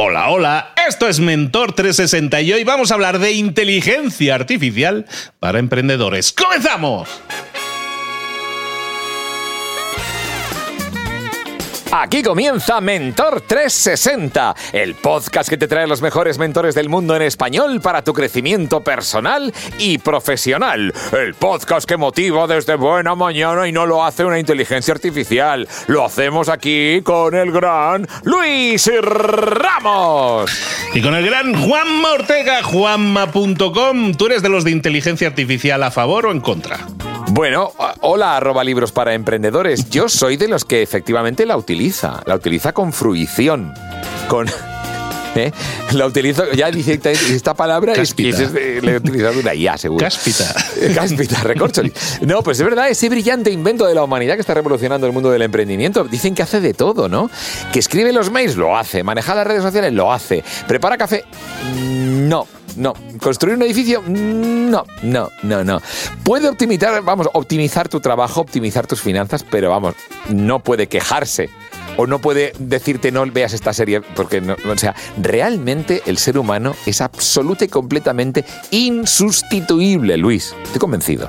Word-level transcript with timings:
Hola, 0.00 0.30
hola, 0.30 0.74
esto 0.88 1.08
es 1.08 1.18
Mentor 1.18 1.72
360 1.72 2.40
y 2.42 2.52
hoy 2.52 2.62
vamos 2.62 2.92
a 2.92 2.94
hablar 2.94 3.18
de 3.18 3.32
inteligencia 3.32 4.36
artificial 4.36 5.06
para 5.40 5.58
emprendedores. 5.58 6.32
¡Comenzamos! 6.32 7.20
Aquí 11.90 12.22
comienza 12.22 12.82
Mentor 12.82 13.40
360, 13.40 14.54
el 14.74 14.94
podcast 14.94 15.48
que 15.48 15.56
te 15.56 15.66
trae 15.66 15.86
los 15.86 16.02
mejores 16.02 16.38
mentores 16.38 16.74
del 16.74 16.90
mundo 16.90 17.16
en 17.16 17.22
español 17.22 17.80
para 17.80 18.02
tu 18.02 18.12
crecimiento 18.12 18.82
personal 18.82 19.54
y 19.78 19.96
profesional. 19.96 20.92
El 21.12 21.34
podcast 21.34 21.88
que 21.88 21.96
motiva 21.96 22.46
desde 22.46 22.76
buena 22.76 23.14
mañana 23.14 23.66
y 23.66 23.72
no 23.72 23.86
lo 23.86 24.04
hace 24.04 24.22
una 24.22 24.38
inteligencia 24.38 24.92
artificial. 24.92 25.66
Lo 25.86 26.04
hacemos 26.04 26.50
aquí 26.50 27.00
con 27.02 27.34
el 27.34 27.52
gran 27.52 28.06
Luis 28.24 28.90
Ramos. 29.00 30.50
Y 30.92 31.00
con 31.00 31.14
el 31.14 31.24
gran 31.24 31.54
Juanma 31.54 32.12
Ortega, 32.12 32.62
juanma.com. 32.64 34.12
¿Tú 34.14 34.26
eres 34.26 34.42
de 34.42 34.50
los 34.50 34.64
de 34.64 34.72
inteligencia 34.72 35.28
artificial 35.28 35.82
a 35.82 35.90
favor 35.90 36.26
o 36.26 36.32
en 36.32 36.40
contra? 36.40 36.80
Bueno, 37.30 37.72
hola 38.00 38.36
arroba 38.36 38.64
libros 38.64 38.90
para 38.90 39.12
emprendedores. 39.12 39.90
Yo 39.90 40.08
soy 40.08 40.36
de 40.38 40.48
los 40.48 40.64
que 40.64 40.82
efectivamente 40.82 41.44
la 41.44 41.56
utiliza. 41.56 42.22
La 42.24 42.34
utiliza 42.34 42.72
con 42.72 42.92
fruición. 42.92 43.74
Con... 44.28 44.46
¿eh? 45.38 45.52
La 45.92 46.06
utilizo, 46.06 46.50
ya 46.52 46.70
dice 46.70 47.00
esta 47.30 47.54
palabra 47.54 47.94
es 47.94 48.14
que 48.14 48.32
le 48.82 48.92
he 48.92 48.96
utilizado 48.96 49.40
una 49.40 49.54
IA, 49.54 49.78
seguro. 49.78 50.04
Cáspita. 50.04 50.54
Cáspita, 50.94 51.42
recorcholi. 51.42 51.92
No, 52.22 52.42
pues 52.42 52.58
es 52.58 52.64
verdad, 52.64 52.88
ese 52.88 53.08
brillante 53.08 53.50
invento 53.50 53.86
de 53.86 53.94
la 53.94 54.02
humanidad 54.02 54.34
que 54.34 54.40
está 54.40 54.54
revolucionando 54.54 55.06
el 55.06 55.12
mundo 55.12 55.30
del 55.30 55.42
emprendimiento. 55.42 56.04
Dicen 56.04 56.34
que 56.34 56.42
hace 56.42 56.60
de 56.60 56.74
todo, 56.74 57.08
¿no? 57.08 57.30
Que 57.72 57.78
escribe 57.78 58.12
los 58.12 58.30
mails, 58.30 58.56
lo 58.56 58.76
hace. 58.76 59.02
Maneja 59.02 59.34
las 59.34 59.46
redes 59.46 59.62
sociales, 59.62 59.92
lo 59.92 60.12
hace. 60.12 60.44
Prepara 60.66 60.96
café, 60.96 61.24
no 61.74 62.46
no. 62.78 62.94
¿Construir 63.20 63.56
un 63.56 63.62
edificio? 63.62 64.02
No, 64.06 64.84
no, 65.02 65.30
no, 65.42 65.64
no. 65.64 65.82
Puede 66.22 66.48
optimizar, 66.48 67.02
vamos, 67.02 67.28
optimizar 67.32 67.88
tu 67.88 68.00
trabajo, 68.00 68.40
optimizar 68.40 68.86
tus 68.86 69.02
finanzas, 69.02 69.44
pero 69.44 69.70
vamos, 69.70 69.94
no 70.28 70.60
puede 70.60 70.86
quejarse 70.86 71.50
o 71.98 72.06
no 72.06 72.20
puede 72.20 72.52
decirte 72.58 73.12
no 73.12 73.26
veas 73.26 73.52
esta 73.52 73.74
serie 73.74 74.00
porque 74.00 74.40
no, 74.40 74.56
o 74.66 74.78
sea, 74.78 74.94
realmente 75.20 76.02
el 76.06 76.16
ser 76.16 76.38
humano 76.38 76.74
es 76.86 77.00
absoluta 77.00 77.64
y 77.64 77.68
completamente 77.68 78.44
insustituible, 78.70 80.16
Luis. 80.16 80.54
Estoy 80.64 80.78
convencido. 80.78 81.28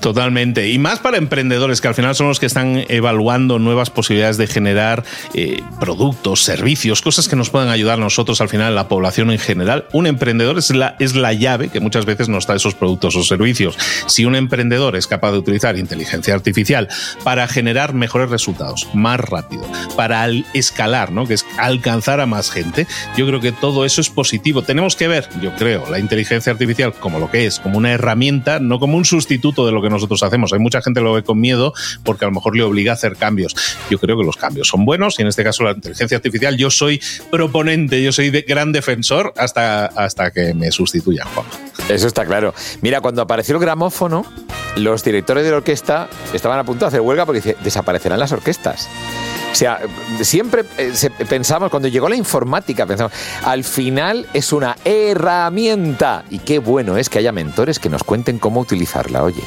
Totalmente. 0.00 0.68
Y 0.68 0.78
más 0.78 1.00
para 1.00 1.16
emprendedores, 1.16 1.80
que 1.80 1.88
al 1.88 1.94
final 1.94 2.14
son 2.14 2.28
los 2.28 2.38
que 2.38 2.46
están 2.46 2.84
evaluando 2.88 3.58
nuevas 3.58 3.90
posibilidades 3.90 4.36
de 4.36 4.46
generar 4.46 5.04
eh, 5.34 5.62
productos, 5.80 6.42
servicios, 6.42 7.02
cosas 7.02 7.28
que 7.28 7.36
nos 7.36 7.50
puedan 7.50 7.68
ayudar 7.68 7.98
a 7.98 8.02
nosotros 8.02 8.40
al 8.40 8.48
final, 8.48 8.74
la 8.74 8.88
población 8.88 9.30
en 9.30 9.38
general. 9.38 9.86
Un 9.92 10.06
emprendedor 10.06 10.58
es 10.58 10.70
la, 10.70 10.96
es 10.98 11.14
la 11.14 11.32
llave 11.32 11.68
que 11.68 11.80
muchas 11.80 12.06
veces 12.06 12.28
nos 12.28 12.46
da 12.46 12.54
esos 12.54 12.74
productos 12.74 13.16
o 13.16 13.24
servicios. 13.24 13.76
Si 14.06 14.24
un 14.24 14.36
emprendedor 14.36 14.96
es 14.96 15.06
capaz 15.06 15.32
de 15.32 15.38
utilizar 15.38 15.76
inteligencia 15.76 16.34
artificial 16.34 16.88
para 17.24 17.48
generar 17.48 17.94
mejores 17.94 18.30
resultados, 18.30 18.88
más 18.94 19.20
rápido, 19.20 19.66
para 19.96 20.28
escalar, 20.54 21.10
¿no? 21.12 21.26
que 21.26 21.34
es 21.34 21.46
alcanzar 21.58 22.20
a 22.20 22.26
más 22.26 22.50
gente, 22.50 22.86
yo 23.16 23.26
creo 23.26 23.40
que 23.40 23.52
todo 23.52 23.84
eso 23.84 24.00
es 24.00 24.10
positivo. 24.10 24.62
Tenemos 24.62 24.96
que 24.96 25.08
ver, 25.08 25.28
yo 25.42 25.54
creo, 25.56 25.90
la 25.90 25.98
inteligencia 25.98 26.52
artificial 26.52 26.92
como 26.94 27.18
lo 27.18 27.30
que 27.30 27.46
es, 27.46 27.58
como 27.58 27.78
una 27.78 27.92
herramienta, 27.92 28.60
no 28.60 28.78
como 28.78 28.96
un 28.96 29.04
sustituto 29.04 29.66
de 29.66 29.72
lo 29.72 29.82
que 29.82 29.87
nosotros 29.90 30.22
hacemos. 30.22 30.52
Hay 30.52 30.58
mucha 30.58 30.82
gente 30.82 31.00
que 31.00 31.04
lo 31.04 31.12
ve 31.12 31.22
con 31.22 31.40
miedo 31.40 31.72
porque 32.04 32.24
a 32.24 32.28
lo 32.28 32.34
mejor 32.34 32.56
le 32.56 32.62
obliga 32.62 32.92
a 32.92 32.94
hacer 32.94 33.16
cambios. 33.16 33.54
Yo 33.90 33.98
creo 33.98 34.16
que 34.16 34.24
los 34.24 34.36
cambios 34.36 34.68
son 34.68 34.84
buenos 34.84 35.18
y 35.18 35.22
en 35.22 35.28
este 35.28 35.44
caso 35.44 35.62
la 35.64 35.72
inteligencia 35.72 36.16
artificial 36.16 36.56
yo 36.56 36.70
soy 36.70 37.00
proponente, 37.30 38.02
yo 38.02 38.12
soy 38.12 38.30
de 38.30 38.42
gran 38.42 38.72
defensor 38.72 39.32
hasta, 39.36 39.86
hasta 39.86 40.30
que 40.30 40.54
me 40.54 40.70
sustituya 40.70 41.24
Juan. 41.34 41.46
Eso 41.88 42.06
está 42.06 42.24
claro. 42.24 42.54
Mira, 42.82 43.00
cuando 43.00 43.22
apareció 43.22 43.56
el 43.56 43.60
gramófono, 43.60 44.24
los 44.76 45.02
directores 45.02 45.44
de 45.44 45.50
la 45.50 45.58
orquesta 45.58 46.08
estaban 46.32 46.58
a 46.58 46.64
punto 46.64 46.84
de 46.84 46.88
hacer 46.88 47.00
huelga 47.00 47.26
porque 47.26 47.56
desaparecerán 47.62 48.18
las 48.18 48.32
orquestas. 48.32 48.88
O 49.50 49.54
sea, 49.54 49.80
siempre 50.20 50.64
eh, 50.76 50.92
pensamos, 51.28 51.70
cuando 51.70 51.88
llegó 51.88 52.08
la 52.08 52.16
informática, 52.16 52.86
pensamos, 52.86 53.12
al 53.44 53.64
final 53.64 54.26
es 54.34 54.52
una 54.52 54.76
herramienta. 54.84 56.24
Y 56.30 56.38
qué 56.40 56.58
bueno 56.58 56.96
es 56.96 57.08
que 57.08 57.18
haya 57.18 57.32
mentores 57.32 57.78
que 57.78 57.88
nos 57.88 58.04
cuenten 58.04 58.38
cómo 58.38 58.60
utilizarla, 58.60 59.22
oye. 59.22 59.42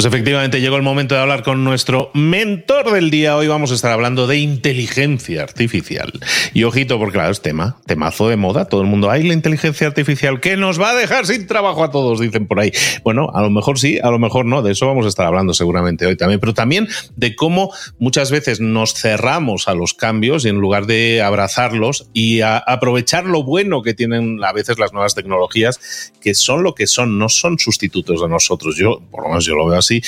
Pues 0.00 0.14
efectivamente 0.14 0.62
llegó 0.62 0.76
el 0.76 0.82
momento 0.82 1.14
de 1.14 1.20
hablar 1.20 1.42
con 1.42 1.62
nuestro 1.62 2.10
mentor 2.14 2.90
del 2.90 3.10
día. 3.10 3.36
Hoy 3.36 3.48
vamos 3.48 3.70
a 3.70 3.74
estar 3.74 3.92
hablando 3.92 4.26
de 4.26 4.38
inteligencia 4.38 5.42
artificial. 5.42 6.10
Y 6.54 6.62
ojito, 6.62 6.98
porque 6.98 7.12
claro, 7.12 7.30
es 7.30 7.42
tema, 7.42 7.76
temazo 7.84 8.26
de 8.30 8.36
moda. 8.36 8.64
Todo 8.64 8.80
el 8.80 8.86
mundo, 8.86 9.10
hay 9.10 9.24
la 9.24 9.34
inteligencia 9.34 9.86
artificial 9.86 10.40
que 10.40 10.56
nos 10.56 10.80
va 10.80 10.92
a 10.92 10.94
dejar 10.94 11.26
sin 11.26 11.46
trabajo 11.46 11.84
a 11.84 11.90
todos, 11.90 12.18
dicen 12.18 12.46
por 12.46 12.60
ahí. 12.60 12.72
Bueno, 13.04 13.30
a 13.34 13.42
lo 13.42 13.50
mejor 13.50 13.78
sí, 13.78 13.98
a 14.02 14.10
lo 14.10 14.18
mejor 14.18 14.46
no. 14.46 14.62
De 14.62 14.72
eso 14.72 14.86
vamos 14.86 15.04
a 15.04 15.10
estar 15.10 15.26
hablando 15.26 15.52
seguramente 15.52 16.06
hoy 16.06 16.16
también. 16.16 16.40
Pero 16.40 16.54
también 16.54 16.88
de 17.16 17.36
cómo 17.36 17.70
muchas 17.98 18.30
veces 18.30 18.58
nos 18.58 18.94
cerramos 18.94 19.68
a 19.68 19.74
los 19.74 19.92
cambios 19.92 20.46
y 20.46 20.48
en 20.48 20.56
lugar 20.56 20.86
de 20.86 21.20
abrazarlos 21.20 22.08
y 22.14 22.40
aprovechar 22.40 23.26
lo 23.26 23.42
bueno 23.42 23.82
que 23.82 23.92
tienen 23.92 24.42
a 24.42 24.54
veces 24.54 24.78
las 24.78 24.94
nuevas 24.94 25.14
tecnologías, 25.14 26.10
que 26.22 26.32
son 26.32 26.62
lo 26.62 26.74
que 26.74 26.86
son, 26.86 27.18
no 27.18 27.28
son 27.28 27.58
sustitutos 27.58 28.22
de 28.22 28.28
nosotros. 28.30 28.78
Yo, 28.78 29.02
por 29.10 29.24
lo 29.24 29.28
menos 29.28 29.44
yo 29.44 29.54
lo 29.54 29.66
veo 29.66 29.78
así 29.78 29.89
y 29.90 30.02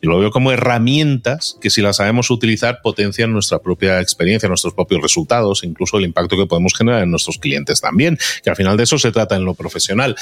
Yo 0.00 0.10
lo 0.10 0.18
veo 0.18 0.30
como 0.30 0.52
herramientas 0.52 1.56
que 1.60 1.70
si 1.70 1.82
las 1.82 1.96
sabemos 1.96 2.30
utilizar 2.30 2.80
potencian 2.82 3.32
nuestra 3.32 3.58
propia 3.58 4.00
experiencia, 4.00 4.48
nuestros 4.48 4.74
propios 4.74 5.02
resultados, 5.02 5.64
incluso 5.64 5.98
el 5.98 6.04
impacto 6.04 6.36
que 6.36 6.46
podemos 6.46 6.74
generar 6.74 7.02
en 7.02 7.10
nuestros 7.10 7.38
clientes 7.38 7.80
también, 7.80 8.18
que 8.42 8.50
al 8.50 8.56
final 8.56 8.76
de 8.76 8.84
eso 8.84 8.98
se 8.98 9.10
trata 9.10 9.36
en 9.36 9.44
lo 9.44 9.54
profesional. 9.54 10.16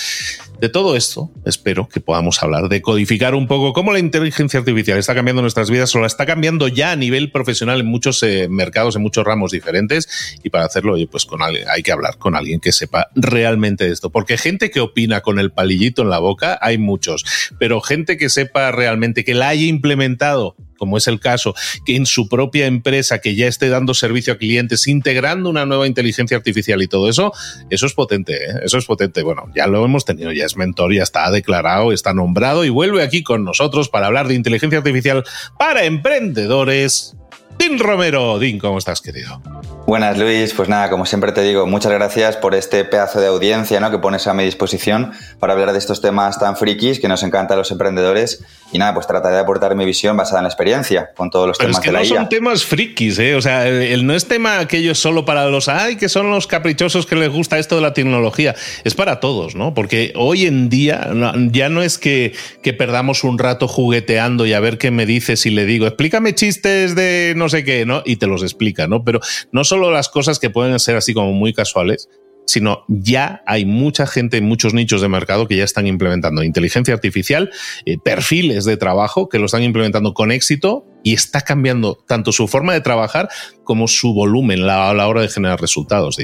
De 0.60 0.68
todo 0.68 0.96
esto, 0.96 1.30
espero 1.44 1.88
que 1.88 2.00
podamos 2.00 2.42
hablar 2.42 2.68
de 2.68 2.80
codificar 2.80 3.34
un 3.34 3.46
poco 3.46 3.72
cómo 3.72 3.92
la 3.92 3.98
inteligencia 3.98 4.60
artificial 4.60 4.98
está 4.98 5.14
cambiando 5.14 5.42
nuestras 5.42 5.70
vidas 5.70 5.94
o 5.94 6.00
la 6.00 6.06
está 6.06 6.24
cambiando 6.24 6.68
ya 6.68 6.92
a 6.92 6.96
nivel 6.96 7.30
profesional 7.30 7.80
en 7.80 7.86
muchos 7.86 8.22
eh, 8.22 8.48
mercados, 8.48 8.96
en 8.96 9.02
muchos 9.02 9.24
ramos 9.24 9.50
diferentes. 9.50 10.38
Y 10.42 10.50
para 10.50 10.64
hacerlo, 10.64 10.96
pues 11.10 11.26
con 11.26 11.42
hay 11.42 11.82
que 11.82 11.92
hablar 11.92 12.16
con 12.18 12.34
alguien 12.34 12.60
que 12.60 12.72
sepa 12.72 13.08
realmente 13.14 13.88
esto. 13.90 14.10
Porque 14.10 14.38
gente 14.38 14.70
que 14.70 14.80
opina 14.80 15.20
con 15.20 15.38
el 15.38 15.52
palillito 15.52 16.02
en 16.02 16.10
la 16.10 16.18
boca, 16.18 16.58
hay 16.62 16.78
muchos. 16.78 17.24
Pero 17.58 17.80
gente 17.80 18.16
que 18.16 18.28
sepa 18.28 18.72
realmente 18.72 19.24
que 19.24 19.34
la 19.34 19.54
implementado 19.66 20.56
como 20.76 20.96
es 20.96 21.06
el 21.08 21.20
caso, 21.20 21.54
que 21.84 21.96
en 21.96 22.06
su 22.06 22.28
propia 22.28 22.66
empresa 22.66 23.18
que 23.20 23.34
ya 23.34 23.46
esté 23.46 23.68
dando 23.68 23.94
servicio 23.94 24.34
a 24.34 24.38
clientes, 24.38 24.86
integrando 24.86 25.50
una 25.50 25.66
nueva 25.66 25.86
inteligencia 25.86 26.36
artificial 26.36 26.82
y 26.82 26.88
todo 26.88 27.08
eso, 27.08 27.32
eso 27.70 27.86
es 27.86 27.94
potente, 27.94 28.34
¿eh? 28.34 28.60
eso 28.62 28.78
es 28.78 28.84
potente. 28.84 29.22
Bueno, 29.22 29.50
ya 29.54 29.66
lo 29.66 29.84
hemos 29.84 30.04
tenido, 30.04 30.32
ya 30.32 30.44
es 30.44 30.56
mentor, 30.56 30.94
ya 30.94 31.02
está 31.02 31.30
declarado, 31.30 31.92
está 31.92 32.12
nombrado 32.14 32.64
y 32.64 32.70
vuelve 32.70 33.02
aquí 33.02 33.22
con 33.22 33.44
nosotros 33.44 33.88
para 33.88 34.06
hablar 34.06 34.28
de 34.28 34.34
inteligencia 34.34 34.78
artificial 34.78 35.24
para 35.58 35.84
emprendedores. 35.84 37.16
Din 37.58 37.78
Romero, 37.78 38.38
Din, 38.38 38.58
¿cómo 38.58 38.76
estás, 38.76 39.00
querido? 39.00 39.40
Buenas, 39.86 40.18
Luis. 40.18 40.52
Pues 40.52 40.68
nada, 40.68 40.90
como 40.90 41.06
siempre 41.06 41.32
te 41.32 41.42
digo, 41.42 41.66
muchas 41.66 41.92
gracias 41.92 42.36
por 42.36 42.54
este 42.54 42.84
pedazo 42.84 43.18
de 43.18 43.28
audiencia 43.28 43.80
¿no? 43.80 43.90
que 43.90 43.98
pones 43.98 44.26
a 44.26 44.34
mi 44.34 44.44
disposición 44.44 45.12
para 45.38 45.54
hablar 45.54 45.72
de 45.72 45.78
estos 45.78 46.02
temas 46.02 46.38
tan 46.38 46.56
frikis 46.56 47.00
que 47.00 47.08
nos 47.08 47.22
encantan 47.22 47.54
a 47.54 47.58
los 47.58 47.70
emprendedores. 47.70 48.44
Y 48.72 48.78
nada, 48.78 48.94
pues 48.94 49.06
trataré 49.06 49.36
de 49.36 49.40
aportar 49.40 49.74
mi 49.76 49.84
visión 49.84 50.16
basada 50.16 50.40
en 50.40 50.44
la 50.44 50.48
experiencia 50.48 51.10
con 51.16 51.30
todos 51.30 51.46
los 51.46 51.58
temas 51.58 51.76
es 51.78 51.82
que 51.82 51.92
no 51.92 52.04
son 52.04 52.28
temas 52.28 52.64
frikis, 52.64 53.18
¿eh? 53.18 53.34
O 53.36 53.40
sea, 53.40 53.66
el, 53.68 54.06
no 54.06 54.14
es 54.14 54.26
tema 54.26 54.58
aquello 54.58 54.94
solo 54.94 55.24
para 55.24 55.46
los, 55.46 55.68
ay, 55.68 55.96
que 55.96 56.08
son 56.08 56.30
los 56.30 56.46
caprichosos 56.46 57.06
que 57.06 57.14
les 57.14 57.30
gusta 57.30 57.58
esto 57.58 57.76
de 57.76 57.82
la 57.82 57.92
tecnología. 57.92 58.54
Es 58.84 58.94
para 58.94 59.20
todos, 59.20 59.54
¿no? 59.54 59.72
Porque 59.72 60.12
hoy 60.16 60.46
en 60.46 60.68
día 60.68 61.10
ya 61.52 61.68
no 61.68 61.82
es 61.82 61.98
que, 61.98 62.34
que 62.62 62.72
perdamos 62.72 63.24
un 63.24 63.38
rato 63.38 63.68
jugueteando 63.68 64.46
y 64.46 64.52
a 64.52 64.60
ver 64.60 64.78
qué 64.78 64.90
me 64.90 65.06
dices 65.06 65.46
y 65.46 65.50
le 65.50 65.64
digo, 65.64 65.86
explícame 65.86 66.34
chistes 66.34 66.94
de 66.94 67.34
no 67.36 67.48
sé 67.48 67.64
qué, 67.64 67.86
¿no? 67.86 68.02
Y 68.04 68.16
te 68.16 68.26
los 68.26 68.42
explica, 68.42 68.88
¿no? 68.88 69.04
Pero 69.04 69.20
no 69.52 69.64
solo 69.64 69.90
las 69.92 70.08
cosas 70.08 70.38
que 70.38 70.50
pueden 70.50 70.78
ser 70.80 70.96
así 70.96 71.14
como 71.14 71.32
muy 71.32 71.52
casuales, 71.52 72.08
sino 72.46 72.84
ya 72.88 73.42
hay 73.46 73.64
mucha 73.64 74.06
gente 74.06 74.38
en 74.38 74.44
muchos 74.44 74.72
nichos 74.72 75.02
de 75.02 75.08
mercado 75.08 75.46
que 75.46 75.56
ya 75.56 75.64
están 75.64 75.86
implementando 75.86 76.42
inteligencia 76.42 76.94
artificial, 76.94 77.50
eh, 77.84 77.98
perfiles 77.98 78.64
de 78.64 78.76
trabajo 78.76 79.28
que 79.28 79.38
lo 79.38 79.46
están 79.46 79.62
implementando 79.62 80.14
con 80.14 80.32
éxito 80.32 80.86
y 81.02 81.12
está 81.12 81.42
cambiando 81.42 81.98
tanto 82.06 82.32
su 82.32 82.48
forma 82.48 82.72
de 82.72 82.80
trabajar 82.80 83.28
como 83.64 83.88
su 83.88 84.14
volumen 84.14 84.62
a 84.62 84.94
la 84.94 85.08
hora 85.08 85.20
de 85.20 85.28
generar 85.28 85.60
resultados. 85.60 86.18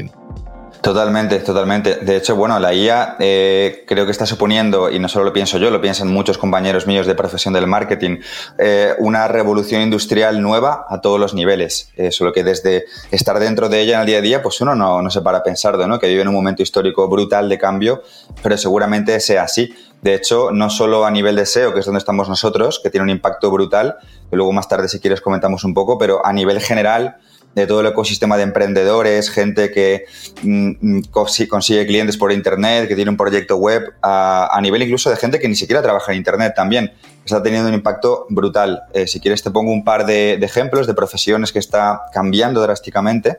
Totalmente, 0.82 1.38
totalmente. 1.38 1.94
De 1.96 2.17
hecho, 2.17 2.34
bueno, 2.34 2.58
la 2.58 2.75
IA 2.75 3.14
eh, 3.20 3.84
creo 3.87 4.05
que 4.05 4.11
está 4.11 4.26
suponiendo, 4.26 4.90
y 4.90 4.99
no 4.99 5.08
solo 5.08 5.26
lo 5.26 5.32
pienso 5.32 5.56
yo, 5.58 5.70
lo 5.70 5.81
piensan 5.81 6.08
muchos 6.08 6.38
compañeros 6.38 6.88
míos 6.88 7.06
de 7.06 7.14
profesión 7.14 7.55
del 7.55 7.69
marketing, 7.69 8.19
eh, 8.58 8.94
una 8.99 9.29
revolución 9.29 9.81
industrial 9.81 10.43
nueva 10.43 10.84
a 10.88 11.00
todos 11.00 11.20
los 11.20 11.34
niveles. 11.34 11.93
Eh, 11.96 12.11
solo 12.11 12.32
que 12.32 12.43
desde 12.43 12.87
estar 13.12 13.38
dentro 13.38 13.69
de 13.69 13.81
ella 13.81 13.94
en 13.94 14.00
el 14.00 14.06
día 14.06 14.19
a 14.19 14.23
día, 14.23 14.43
pues 14.43 14.61
uno 14.61 14.75
no, 14.75 15.00
no 15.00 15.08
se 15.08 15.20
para 15.20 15.44
pensar, 15.44 15.79
¿no? 15.79 16.00
Que 16.00 16.08
vive 16.08 16.23
en 16.23 16.29
un 16.29 16.34
momento 16.34 16.64
histórico 16.64 17.08
brutal 17.08 17.49
de 17.49 17.58
cambio, 17.58 18.02
pero 18.43 18.58
seguramente 18.58 19.20
sea 19.20 19.44
así 19.44 19.73
De 20.02 20.14
hecho, 20.14 20.50
no 20.50 20.69
solo 20.69 21.06
a 21.06 21.10
nivel 21.12 21.37
de 21.37 21.46
SEO, 21.46 21.72
que 21.72 21.81
es 21.81 21.87
donde 21.87 22.00
estamos 22.00 22.28
nosotros, 22.28 22.81
que 22.82 22.90
tiene 22.90 23.04
un 23.04 23.10
impacto 23.10 23.50
brutal, 23.52 23.96
que 24.28 24.37
luego 24.37 24.52
más 24.52 24.69
tarde 24.69 24.88
si 24.88 24.99
quieres 24.99 25.20
comentamos 25.20 25.62
un 25.62 25.75
poco, 25.75 25.96
pero 25.96 26.26
a 26.26 26.32
nivel 26.32 26.60
general 26.60 27.19
de 27.54 27.66
todo 27.66 27.81
el 27.81 27.87
ecosistema 27.87 28.37
de 28.37 28.43
emprendedores, 28.43 29.31
gente 29.31 29.70
que 29.70 30.06
mm, 30.43 30.70
mm, 30.81 31.02
consigue 31.49 31.87
clientes 31.87 32.16
por 32.16 32.32
Internet, 32.32 32.88
que 32.88 32.96
tiene 32.96 33.10
un 33.10 33.16
proyecto 33.16 33.56
web, 33.56 33.94
a, 34.02 34.58
nivel 34.60 34.82
incluso 34.82 35.08
de 35.08 35.16
gente 35.16 35.38
que 35.38 35.49
ni 35.49 35.54
siquiera 35.54 35.82
trabaja 35.82 36.10
en 36.12 36.19
Internet 36.19 36.54
también. 36.56 36.93
Está 37.25 37.40
teniendo 37.40 37.69
un 37.69 37.75
impacto 37.75 38.26
brutal. 38.28 38.82
Eh, 38.94 39.06
si 39.06 39.20
quieres 39.20 39.43
te 39.44 39.52
pongo 39.52 39.70
un 39.70 39.84
par 39.84 40.06
de, 40.06 40.34
ejemplos 40.34 40.88
de 40.88 40.94
profesiones 40.94 41.52
que 41.52 41.60
está 41.60 42.02
cambiando 42.12 42.60
drásticamente. 42.60 43.38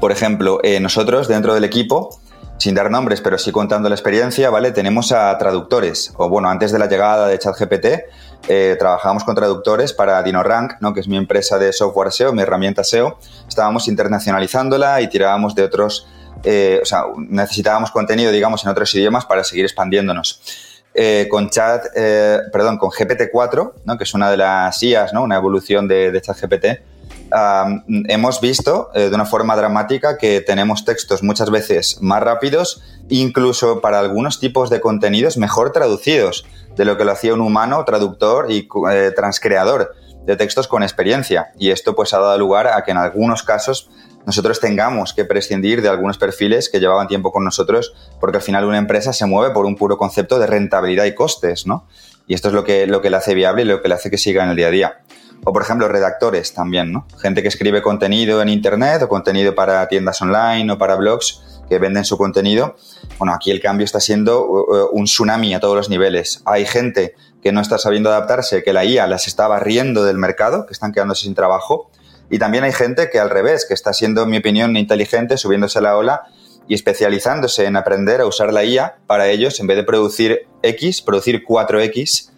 Por 0.00 0.12
ejemplo, 0.12 0.60
eh, 0.62 0.78
nosotros 0.78 1.26
dentro 1.26 1.54
del 1.54 1.64
equipo 1.64 2.20
sin 2.58 2.74
dar 2.74 2.90
nombres, 2.90 3.20
pero 3.20 3.38
sí 3.38 3.50
contando 3.50 3.88
la 3.88 3.94
experiencia, 3.94 4.50
¿vale? 4.50 4.70
Tenemos 4.70 5.12
a 5.12 5.36
traductores, 5.38 6.12
o 6.16 6.28
bueno, 6.28 6.48
antes 6.48 6.70
de 6.72 6.78
la 6.78 6.86
llegada 6.86 7.26
de 7.26 7.38
ChatGPT, 7.38 7.86
eh, 8.48 8.76
trabajábamos 8.78 9.24
con 9.24 9.34
traductores 9.34 9.92
para 9.92 10.22
DinoRank, 10.22 10.74
¿no? 10.80 10.92
que 10.92 11.00
es 11.00 11.08
mi 11.08 11.16
empresa 11.16 11.58
de 11.58 11.72
software 11.72 12.10
SEO, 12.10 12.32
mi 12.32 12.42
herramienta 12.42 12.82
SEO. 12.82 13.18
Estábamos 13.48 13.86
internacionalizándola 13.88 15.00
y 15.00 15.08
tirábamos 15.08 15.54
de 15.54 15.62
otros, 15.62 16.08
eh, 16.42 16.80
o 16.82 16.84
sea, 16.84 17.04
necesitábamos 17.16 17.92
contenido, 17.92 18.32
digamos, 18.32 18.64
en 18.64 18.70
otros 18.70 18.92
idiomas 18.94 19.26
para 19.26 19.44
seguir 19.44 19.64
expandiéndonos. 19.64 20.40
Eh, 20.94 21.26
con 21.30 21.48
chat, 21.48 21.86
perdón, 22.52 22.76
con 22.76 22.90
GPT-4, 22.90 23.72
¿no? 23.84 23.96
que 23.96 24.04
es 24.04 24.12
una 24.12 24.30
de 24.30 24.36
las 24.36 24.82
IAs, 24.82 25.14
¿no? 25.14 25.22
una 25.22 25.36
evolución 25.36 25.88
de, 25.88 26.10
de 26.10 26.20
ChatGPT, 26.20 26.66
hemos 28.08 28.40
visto 28.40 28.90
eh, 28.94 29.08
de 29.08 29.14
una 29.14 29.24
forma 29.24 29.56
dramática 29.56 30.18
que 30.18 30.40
tenemos 30.40 30.84
textos 30.84 31.22
muchas 31.22 31.50
veces 31.50 31.98
más 32.00 32.22
rápidos, 32.22 32.82
incluso 33.08 33.80
para 33.80 34.00
algunos 34.00 34.40
tipos 34.40 34.70
de 34.70 34.80
contenidos 34.80 35.36
mejor 35.36 35.72
traducidos 35.72 36.46
de 36.76 36.84
lo 36.84 36.96
que 36.96 37.04
lo 37.04 37.12
hacía 37.12 37.34
un 37.34 37.40
humano 37.40 37.84
traductor 37.84 38.50
y 38.50 38.68
eh, 38.90 39.12
transcreador 39.14 39.94
de 40.24 40.36
textos 40.36 40.68
con 40.68 40.82
experiencia. 40.82 41.52
Y 41.58 41.70
esto 41.70 41.94
pues 41.94 42.14
ha 42.14 42.18
dado 42.18 42.38
lugar 42.38 42.68
a 42.68 42.84
que 42.84 42.90
en 42.90 42.98
algunos 42.98 43.42
casos 43.42 43.90
nosotros 44.26 44.60
tengamos 44.60 45.12
que 45.12 45.24
prescindir 45.24 45.82
de 45.82 45.88
algunos 45.88 46.16
perfiles 46.16 46.68
que 46.68 46.78
llevaban 46.78 47.08
tiempo 47.08 47.32
con 47.32 47.44
nosotros, 47.44 47.94
porque 48.20 48.36
al 48.36 48.42
final 48.42 48.64
una 48.64 48.78
empresa 48.78 49.12
se 49.12 49.26
mueve 49.26 49.52
por 49.52 49.66
un 49.66 49.76
puro 49.76 49.96
concepto 49.96 50.38
de 50.38 50.46
rentabilidad 50.46 51.06
y 51.06 51.14
costes, 51.14 51.66
¿no? 51.66 51.88
Y 52.28 52.34
esto 52.34 52.48
es 52.48 52.54
lo 52.54 52.62
que, 52.62 52.86
lo 52.86 53.02
que 53.02 53.10
le 53.10 53.16
hace 53.16 53.34
viable 53.34 53.62
y 53.62 53.64
lo 53.64 53.82
que 53.82 53.88
le 53.88 53.94
hace 53.94 54.10
que 54.10 54.18
siga 54.18 54.44
en 54.44 54.50
el 54.50 54.56
día 54.56 54.68
a 54.68 54.70
día. 54.70 55.00
O, 55.44 55.52
por 55.52 55.62
ejemplo, 55.62 55.88
redactores 55.88 56.54
también, 56.54 56.92
¿no? 56.92 57.06
Gente 57.20 57.42
que 57.42 57.48
escribe 57.48 57.82
contenido 57.82 58.40
en 58.42 58.48
Internet 58.48 59.02
o 59.02 59.08
contenido 59.08 59.54
para 59.54 59.88
tiendas 59.88 60.22
online 60.22 60.72
o 60.72 60.78
para 60.78 60.94
blogs 60.94 61.42
que 61.68 61.78
venden 61.78 62.04
su 62.04 62.16
contenido. 62.16 62.76
Bueno, 63.18 63.34
aquí 63.34 63.50
el 63.50 63.60
cambio 63.60 63.84
está 63.84 63.98
siendo 63.98 64.44
uh, 64.44 64.60
uh, 64.60 64.88
un 64.92 65.04
tsunami 65.04 65.54
a 65.54 65.60
todos 65.60 65.74
los 65.74 65.88
niveles. 65.88 66.42
Hay 66.44 66.64
gente 66.64 67.14
que 67.42 67.50
no 67.50 67.60
está 67.60 67.78
sabiendo 67.78 68.10
adaptarse, 68.10 68.62
que 68.62 68.72
la 68.72 68.84
IA 68.84 69.06
las 69.06 69.26
está 69.26 69.48
barriendo 69.48 70.04
del 70.04 70.16
mercado, 70.16 70.66
que 70.66 70.72
están 70.72 70.92
quedándose 70.92 71.22
sin 71.22 71.34
trabajo. 71.34 71.90
Y 72.30 72.38
también 72.38 72.62
hay 72.64 72.72
gente 72.72 73.10
que 73.10 73.18
al 73.18 73.30
revés, 73.30 73.66
que 73.66 73.74
está 73.74 73.92
siendo, 73.92 74.22
en 74.22 74.30
mi 74.30 74.38
opinión, 74.38 74.76
inteligente, 74.76 75.36
subiéndose 75.36 75.78
a 75.78 75.82
la 75.82 75.96
ola 75.96 76.22
y 76.68 76.74
especializándose 76.74 77.66
en 77.66 77.76
aprender 77.76 78.20
a 78.20 78.26
usar 78.26 78.52
la 78.52 78.64
IA 78.64 78.98
para 79.06 79.28
ellos, 79.28 79.58
en 79.58 79.66
vez 79.66 79.76
de 79.76 79.82
producir 79.82 80.46
X, 80.62 81.02
producir 81.02 81.44
4X 81.44 82.31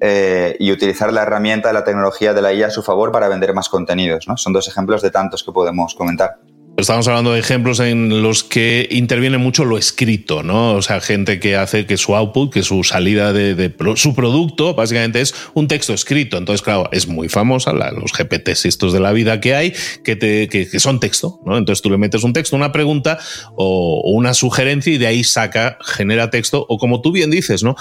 eh, 0.00 0.56
y 0.58 0.72
utilizar 0.72 1.12
la 1.12 1.22
herramienta 1.22 1.68
de 1.68 1.74
la 1.74 1.84
tecnología 1.84 2.34
de 2.34 2.42
la 2.42 2.52
IA 2.52 2.68
a 2.68 2.70
su 2.70 2.82
favor 2.82 3.12
para 3.12 3.28
vender 3.28 3.54
más 3.54 3.68
contenidos. 3.68 4.26
¿no? 4.28 4.36
Son 4.36 4.52
dos 4.52 4.68
ejemplos 4.68 5.02
de 5.02 5.10
tantos 5.10 5.42
que 5.42 5.52
podemos 5.52 5.94
comentar. 5.94 6.38
Estamos 6.76 7.06
hablando 7.06 7.32
de 7.32 7.38
ejemplos 7.38 7.78
en 7.78 8.20
los 8.20 8.42
que 8.42 8.88
interviene 8.90 9.38
mucho 9.38 9.64
lo 9.64 9.78
escrito, 9.78 10.42
¿no? 10.42 10.74
O 10.74 10.82
sea, 10.82 11.00
gente 11.00 11.38
que 11.38 11.54
hace 11.54 11.86
que 11.86 11.96
su 11.96 12.16
output, 12.16 12.52
que 12.52 12.64
su 12.64 12.82
salida 12.82 13.32
de, 13.32 13.72
su 13.94 14.12
producto, 14.12 14.74
básicamente 14.74 15.20
es 15.20 15.36
un 15.54 15.68
texto 15.68 15.94
escrito. 15.94 16.36
Entonces, 16.36 16.62
claro, 16.62 16.88
es 16.90 17.06
muy 17.06 17.28
famosa 17.28 17.72
los 17.72 18.12
GPTs 18.12 18.66
estos 18.66 18.92
de 18.92 18.98
la 18.98 19.12
vida 19.12 19.40
que 19.40 19.54
hay, 19.54 19.72
que, 20.02 20.16
te, 20.16 20.48
que, 20.48 20.80
son 20.80 20.98
texto, 20.98 21.40
¿no? 21.46 21.56
Entonces 21.56 21.80
tú 21.80 21.90
le 21.90 21.96
metes 21.96 22.24
un 22.24 22.32
texto, 22.32 22.56
una 22.56 22.72
pregunta 22.72 23.20
o, 23.54 24.10
una 24.12 24.34
sugerencia 24.34 24.92
y 24.92 24.98
de 24.98 25.06
ahí 25.06 25.22
saca, 25.22 25.78
genera 25.80 26.30
texto, 26.30 26.66
o 26.68 26.78
como 26.78 27.00
tú 27.00 27.12
bien 27.12 27.30
dices, 27.30 27.62
¿no? 27.62 27.76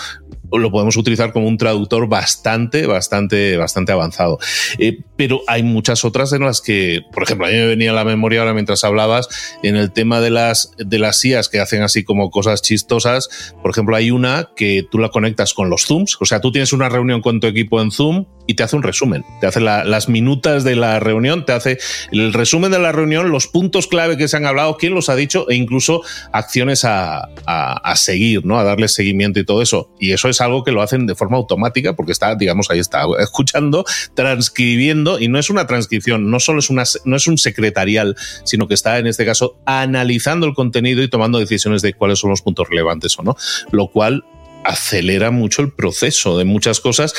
Lo 0.58 0.72
podemos 0.72 0.98
utilizar 0.98 1.34
como 1.34 1.48
un 1.48 1.58
traductor 1.58 2.08
bastante, 2.08 2.86
bastante, 2.86 3.58
bastante 3.58 3.92
avanzado. 3.92 4.40
Eh, 4.78 5.00
pero 5.16 5.42
hay 5.48 5.64
muchas 5.64 6.06
otras 6.06 6.34
en 6.34 6.42
las 6.42 6.62
que, 6.62 7.02
por 7.12 7.24
ejemplo, 7.24 7.48
a 7.48 7.50
mí 7.50 7.56
me 7.56 7.68
venía 7.68 7.92
a 7.92 7.94
la 7.94 8.04
memoria 8.04 8.42
ahora 8.42 8.54
mientras 8.54 8.84
hablabas 8.84 9.30
en 9.64 9.76
el 9.76 9.92
tema 9.92 10.20
de 10.22 10.30
las, 10.30 10.72
de 10.78 11.00
las 11.00 11.24
IAs 11.24 11.50
que 11.50 11.60
hacen 11.60 11.82
así 11.82 12.04
como 12.04 12.30
cosas 12.30 12.62
chistosas. 12.62 13.54
Por 13.62 13.72
ejemplo, 13.72 13.96
hay 13.96 14.12
una 14.12 14.50
que 14.56 14.86
tú 14.90 15.00
la 15.00 15.10
conectas 15.10 15.54
con 15.54 15.70
los 15.70 15.86
Zooms. 15.86 16.18
O 16.20 16.26
sea, 16.26 16.42
tú 16.42 16.52
tienes 16.52 16.74
una 16.74 16.90
reunión 16.90 17.22
con 17.22 17.40
tu 17.40 17.48
equipo 17.48 17.82
en 17.82 17.92
Zoom 17.92 18.26
y 18.48 18.56
te 18.56 18.64
hace 18.64 18.76
un 18.76 18.84
resumen. 18.84 19.26
Te 19.40 19.48
hace 19.48 19.60
las 19.62 20.10
minutas 20.10 20.64
de 20.64 20.76
la 20.76 21.00
reunión, 21.00 21.46
te 21.46 21.54
hace 21.54 21.78
el 22.12 22.34
resumen 22.34 22.72
de 22.72 22.80
la 22.80 22.92
reunión, 22.92 23.32
los 23.32 23.48
puntos 23.48 23.88
clave 23.88 24.18
que 24.18 24.28
se 24.28 24.38
han 24.38 24.46
hablado, 24.46 24.78
quién 24.78 24.94
los 24.94 25.10
ha 25.10 25.16
dicho 25.16 25.50
e 25.50 25.56
incluso 25.56 26.02
acciones 26.32 26.86
a, 26.86 27.30
a, 27.46 27.96
seguir, 27.96 28.46
¿no? 28.46 28.60
A 28.60 28.64
darle 28.64 28.88
seguimiento 28.88 29.40
y 29.40 29.46
todo 29.46 29.62
eso. 29.62 29.90
Y 30.00 30.12
eso 30.12 30.30
es 30.30 30.42
algo 30.42 30.64
que 30.64 30.72
lo 30.72 30.82
hacen 30.82 31.06
de 31.06 31.16
forma 31.16 31.38
automática 31.38 31.94
porque 31.94 32.12
está, 32.12 32.36
digamos, 32.36 32.70
ahí 32.70 32.80
está 32.80 33.04
escuchando, 33.20 33.86
transcribiendo 34.14 35.20
y 35.20 35.28
no 35.28 35.40
es 35.40 35.50
una 35.50 35.68
transcripción, 35.68 36.30
no 36.30 36.40
solo 36.40 36.60
es 36.60 36.70
una, 36.70 36.84
no 37.06 37.16
es 37.16 37.28
un 37.28 37.38
secretarial, 37.38 38.16
sino 38.44 38.68
que 38.68 38.74
está 38.74 38.98
en 39.00 39.08
este 39.08 39.26
caso 39.26 39.58
analizando 39.66 40.46
el 40.46 40.54
contenido 40.54 41.02
y 41.02 41.10
tomando 41.10 41.40
decisiones 41.40 41.82
de 41.82 41.94
cuáles 41.94 42.20
son 42.20 42.30
los 42.30 42.42
puntos 42.42 42.68
relevantes 42.70 43.18
o 43.18 43.24
no, 43.24 43.36
lo 43.72 43.88
cual 43.88 44.26
acelera 44.64 45.32
mucho 45.32 45.62
el 45.62 45.72
proceso 45.72 46.38
de 46.38 46.46
muchas 46.46 46.80
cosas 46.80 47.14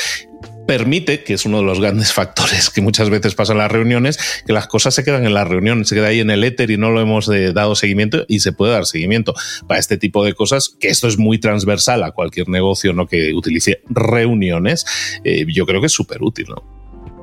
permite, 0.65 1.23
que 1.23 1.33
es 1.33 1.45
uno 1.45 1.57
de 1.59 1.63
los 1.63 1.79
grandes 1.79 2.13
factores 2.13 2.69
que 2.69 2.81
muchas 2.81 3.09
veces 3.09 3.35
pasa 3.35 3.53
en 3.53 3.59
las 3.59 3.71
reuniones, 3.71 4.17
que 4.45 4.53
las 4.53 4.67
cosas 4.67 4.93
se 4.93 5.03
quedan 5.03 5.25
en 5.25 5.33
la 5.33 5.43
reunión, 5.43 5.85
se 5.85 5.95
queda 5.95 6.07
ahí 6.07 6.19
en 6.19 6.29
el 6.29 6.43
éter 6.43 6.71
y 6.71 6.77
no 6.77 6.91
lo 6.91 7.01
hemos 7.01 7.27
eh, 7.29 7.53
dado 7.53 7.75
seguimiento 7.75 8.25
y 8.27 8.39
se 8.39 8.51
puede 8.51 8.73
dar 8.73 8.85
seguimiento 8.85 9.33
para 9.67 9.79
este 9.79 9.97
tipo 9.97 10.23
de 10.23 10.33
cosas, 10.33 10.75
que 10.79 10.89
esto 10.89 11.07
es 11.07 11.17
muy 11.17 11.39
transversal 11.39 12.03
a 12.03 12.11
cualquier 12.11 12.49
negocio 12.49 12.93
¿no? 12.93 13.07
que 13.07 13.33
utilice 13.33 13.81
reuniones, 13.89 14.85
eh, 15.23 15.45
yo 15.47 15.65
creo 15.65 15.81
que 15.81 15.87
es 15.87 15.93
súper 15.93 16.21
útil. 16.21 16.47
¿no? 16.49 16.75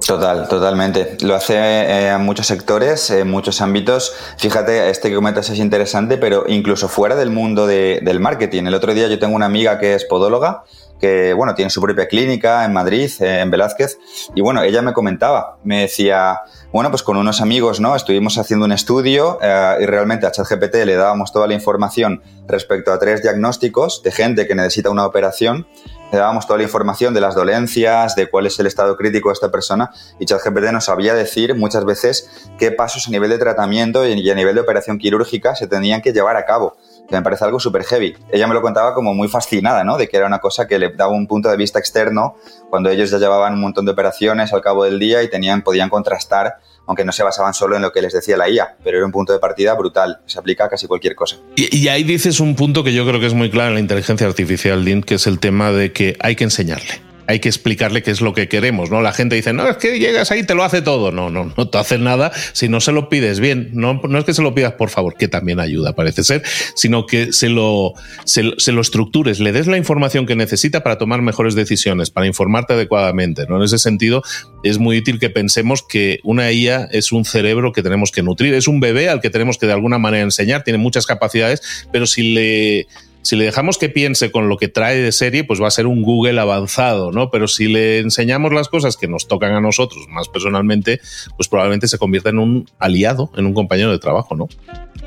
Total, 0.06 0.48
totalmente. 0.48 1.16
Lo 1.22 1.34
hace 1.34 1.54
eh, 1.56 2.08
en 2.08 2.22
muchos 2.22 2.46
sectores, 2.46 3.10
en 3.10 3.30
muchos 3.30 3.60
ámbitos. 3.60 4.12
Fíjate, 4.38 4.90
este 4.90 5.10
que 5.10 5.14
comentas 5.14 5.48
es 5.50 5.58
interesante, 5.58 6.18
pero 6.18 6.44
incluso 6.48 6.88
fuera 6.88 7.14
del 7.14 7.30
mundo 7.30 7.66
del 7.66 8.20
marketing. 8.20 8.64
El 8.64 8.74
otro 8.74 8.94
día 8.94 9.08
yo 9.08 9.18
tengo 9.18 9.36
una 9.36 9.46
amiga 9.46 9.78
que 9.78 9.94
es 9.94 10.04
podóloga 10.04 10.64
que, 11.02 11.32
bueno, 11.32 11.56
tiene 11.56 11.68
su 11.68 11.82
propia 11.82 12.06
clínica 12.06 12.64
en 12.64 12.72
Madrid, 12.72 13.10
en 13.18 13.50
Velázquez, 13.50 13.98
y 14.36 14.40
bueno, 14.40 14.62
ella 14.62 14.82
me 14.82 14.92
comentaba, 14.92 15.58
me 15.64 15.80
decía, 15.80 16.42
bueno, 16.72 16.90
pues 16.90 17.02
con 17.02 17.16
unos 17.16 17.40
amigos, 17.40 17.80
¿no? 17.80 17.96
Estuvimos 17.96 18.38
haciendo 18.38 18.66
un 18.66 18.70
estudio 18.70 19.40
eh, 19.42 19.78
y 19.80 19.86
realmente 19.86 20.28
a 20.28 20.30
ChatGPT 20.30 20.76
le 20.84 20.94
dábamos 20.94 21.32
toda 21.32 21.48
la 21.48 21.54
información 21.54 22.22
respecto 22.46 22.92
a 22.92 23.00
tres 23.00 23.20
diagnósticos 23.20 24.04
de 24.04 24.12
gente 24.12 24.46
que 24.46 24.54
necesita 24.54 24.90
una 24.90 25.04
operación, 25.04 25.66
le 26.12 26.18
dábamos 26.18 26.46
toda 26.46 26.58
la 26.58 26.64
información 26.64 27.14
de 27.14 27.20
las 27.20 27.34
dolencias, 27.34 28.14
de 28.14 28.30
cuál 28.30 28.46
es 28.46 28.60
el 28.60 28.68
estado 28.68 28.96
crítico 28.96 29.30
de 29.30 29.32
esta 29.32 29.50
persona 29.50 29.90
y 30.20 30.26
ChatGPT 30.26 30.70
nos 30.70 30.84
sabía 30.84 31.14
decir 31.14 31.56
muchas 31.56 31.84
veces 31.84 32.30
qué 32.60 32.70
pasos 32.70 33.08
a 33.08 33.10
nivel 33.10 33.30
de 33.30 33.38
tratamiento 33.38 34.06
y 34.06 34.30
a 34.30 34.34
nivel 34.36 34.54
de 34.54 34.60
operación 34.60 34.98
quirúrgica 34.98 35.56
se 35.56 35.66
tenían 35.66 36.00
que 36.00 36.12
llevar 36.12 36.36
a 36.36 36.44
cabo 36.44 36.76
que 37.08 37.16
me 37.16 37.22
parece 37.22 37.44
algo 37.44 37.60
súper 37.60 37.84
heavy. 37.84 38.16
Ella 38.30 38.46
me 38.46 38.54
lo 38.54 38.62
contaba 38.62 38.94
como 38.94 39.14
muy 39.14 39.28
fascinada, 39.28 39.84
¿no? 39.84 39.98
De 39.98 40.08
que 40.08 40.16
era 40.16 40.26
una 40.26 40.38
cosa 40.38 40.66
que 40.66 40.78
le 40.78 40.90
daba 40.90 41.12
un 41.12 41.26
punto 41.26 41.48
de 41.50 41.56
vista 41.56 41.78
externo 41.78 42.36
cuando 42.70 42.90
ellos 42.90 43.10
ya 43.10 43.18
llevaban 43.18 43.54
un 43.54 43.60
montón 43.60 43.84
de 43.84 43.92
operaciones 43.92 44.52
al 44.52 44.62
cabo 44.62 44.84
del 44.84 44.98
día 44.98 45.22
y 45.22 45.28
tenían, 45.28 45.62
podían 45.62 45.88
contrastar, 45.88 46.58
aunque 46.86 47.04
no 47.04 47.12
se 47.12 47.22
basaban 47.22 47.54
solo 47.54 47.76
en 47.76 47.82
lo 47.82 47.92
que 47.92 48.02
les 48.02 48.12
decía 48.12 48.36
la 48.36 48.48
IA, 48.48 48.76
pero 48.82 48.96
era 48.96 49.06
un 49.06 49.12
punto 49.12 49.32
de 49.32 49.38
partida 49.38 49.74
brutal. 49.74 50.20
Se 50.26 50.38
aplica 50.38 50.64
a 50.64 50.68
casi 50.68 50.86
cualquier 50.86 51.14
cosa. 51.14 51.36
Y, 51.56 51.88
ahí 51.88 52.04
dices 52.04 52.40
un 52.40 52.54
punto 52.54 52.82
que 52.82 52.94
yo 52.94 53.06
creo 53.06 53.20
que 53.20 53.26
es 53.26 53.34
muy 53.34 53.50
claro 53.50 53.68
en 53.68 53.74
la 53.74 53.80
inteligencia 53.80 54.26
artificial, 54.26 54.84
Dean, 54.84 55.02
que 55.02 55.16
es 55.16 55.26
el 55.26 55.38
tema 55.38 55.70
de 55.70 55.92
que 55.92 56.16
hay 56.20 56.36
que 56.36 56.44
enseñarle 56.44 57.11
hay 57.26 57.40
que 57.40 57.48
explicarle 57.48 58.02
qué 58.02 58.10
es 58.10 58.20
lo 58.20 58.32
que 58.32 58.48
queremos, 58.48 58.90
¿no? 58.90 59.00
La 59.00 59.12
gente 59.12 59.36
dice, 59.36 59.52
no, 59.52 59.68
es 59.68 59.76
que 59.76 59.98
llegas 59.98 60.30
ahí 60.30 60.40
y 60.40 60.46
te 60.46 60.54
lo 60.54 60.64
hace 60.64 60.82
todo. 60.82 61.12
No, 61.12 61.30
no, 61.30 61.52
no 61.56 61.68
te 61.68 61.78
hace 61.78 61.98
nada 61.98 62.32
si 62.52 62.68
no 62.68 62.80
se 62.80 62.92
lo 62.92 63.08
pides 63.08 63.40
bien. 63.40 63.70
No, 63.72 64.00
no 64.08 64.18
es 64.18 64.24
que 64.24 64.34
se 64.34 64.42
lo 64.42 64.54
pidas 64.54 64.72
por 64.74 64.90
favor, 64.90 65.14
que 65.16 65.28
también 65.28 65.60
ayuda, 65.60 65.94
parece 65.94 66.24
ser, 66.24 66.42
sino 66.74 67.06
que 67.06 67.32
se 67.32 67.48
lo, 67.48 67.94
se, 68.24 68.42
lo 68.42 68.80
estructures, 68.80 69.40
le 69.40 69.52
des 69.52 69.66
la 69.66 69.76
información 69.76 70.26
que 70.26 70.36
necesita 70.36 70.82
para 70.82 70.98
tomar 70.98 71.22
mejores 71.22 71.54
decisiones, 71.54 72.10
para 72.10 72.26
informarte 72.26 72.74
adecuadamente, 72.74 73.46
¿no? 73.48 73.56
En 73.56 73.62
ese 73.62 73.78
sentido, 73.78 74.22
es 74.62 74.78
muy 74.78 74.98
útil 74.98 75.18
que 75.18 75.30
pensemos 75.30 75.82
que 75.82 76.20
una 76.24 76.50
IA 76.50 76.88
es 76.92 77.12
un 77.12 77.24
cerebro 77.24 77.72
que 77.72 77.82
tenemos 77.82 78.10
que 78.10 78.22
nutrir, 78.22 78.54
es 78.54 78.68
un 78.68 78.80
bebé 78.80 79.08
al 79.08 79.20
que 79.20 79.30
tenemos 79.30 79.58
que 79.58 79.66
de 79.66 79.72
alguna 79.72 79.98
manera 79.98 80.22
enseñar, 80.22 80.64
tiene 80.64 80.78
muchas 80.78 81.06
capacidades, 81.06 81.86
pero 81.92 82.06
si 82.06 82.34
le 82.34 82.86
si 83.22 83.36
le 83.36 83.44
dejamos 83.44 83.78
que 83.78 83.88
piense 83.88 84.30
con 84.30 84.48
lo 84.48 84.56
que 84.56 84.68
trae 84.68 84.98
de 84.98 85.12
serie, 85.12 85.44
pues 85.44 85.60
va 85.62 85.68
a 85.68 85.70
ser 85.70 85.86
un 85.86 86.02
Google 86.02 86.40
avanzado, 86.40 87.12
¿no? 87.12 87.30
Pero 87.30 87.48
si 87.48 87.68
le 87.68 88.00
enseñamos 88.00 88.52
las 88.52 88.68
cosas 88.68 88.96
que 88.96 89.08
nos 89.08 89.28
tocan 89.28 89.52
a 89.54 89.60
nosotros 89.60 90.06
más 90.08 90.28
personalmente, 90.28 91.00
pues 91.36 91.48
probablemente 91.48 91.88
se 91.88 91.98
convierta 91.98 92.30
en 92.30 92.38
un 92.38 92.68
aliado, 92.78 93.30
en 93.36 93.46
un 93.46 93.54
compañero 93.54 93.90
de 93.92 93.98
trabajo, 93.98 94.34
¿no? 94.34 94.48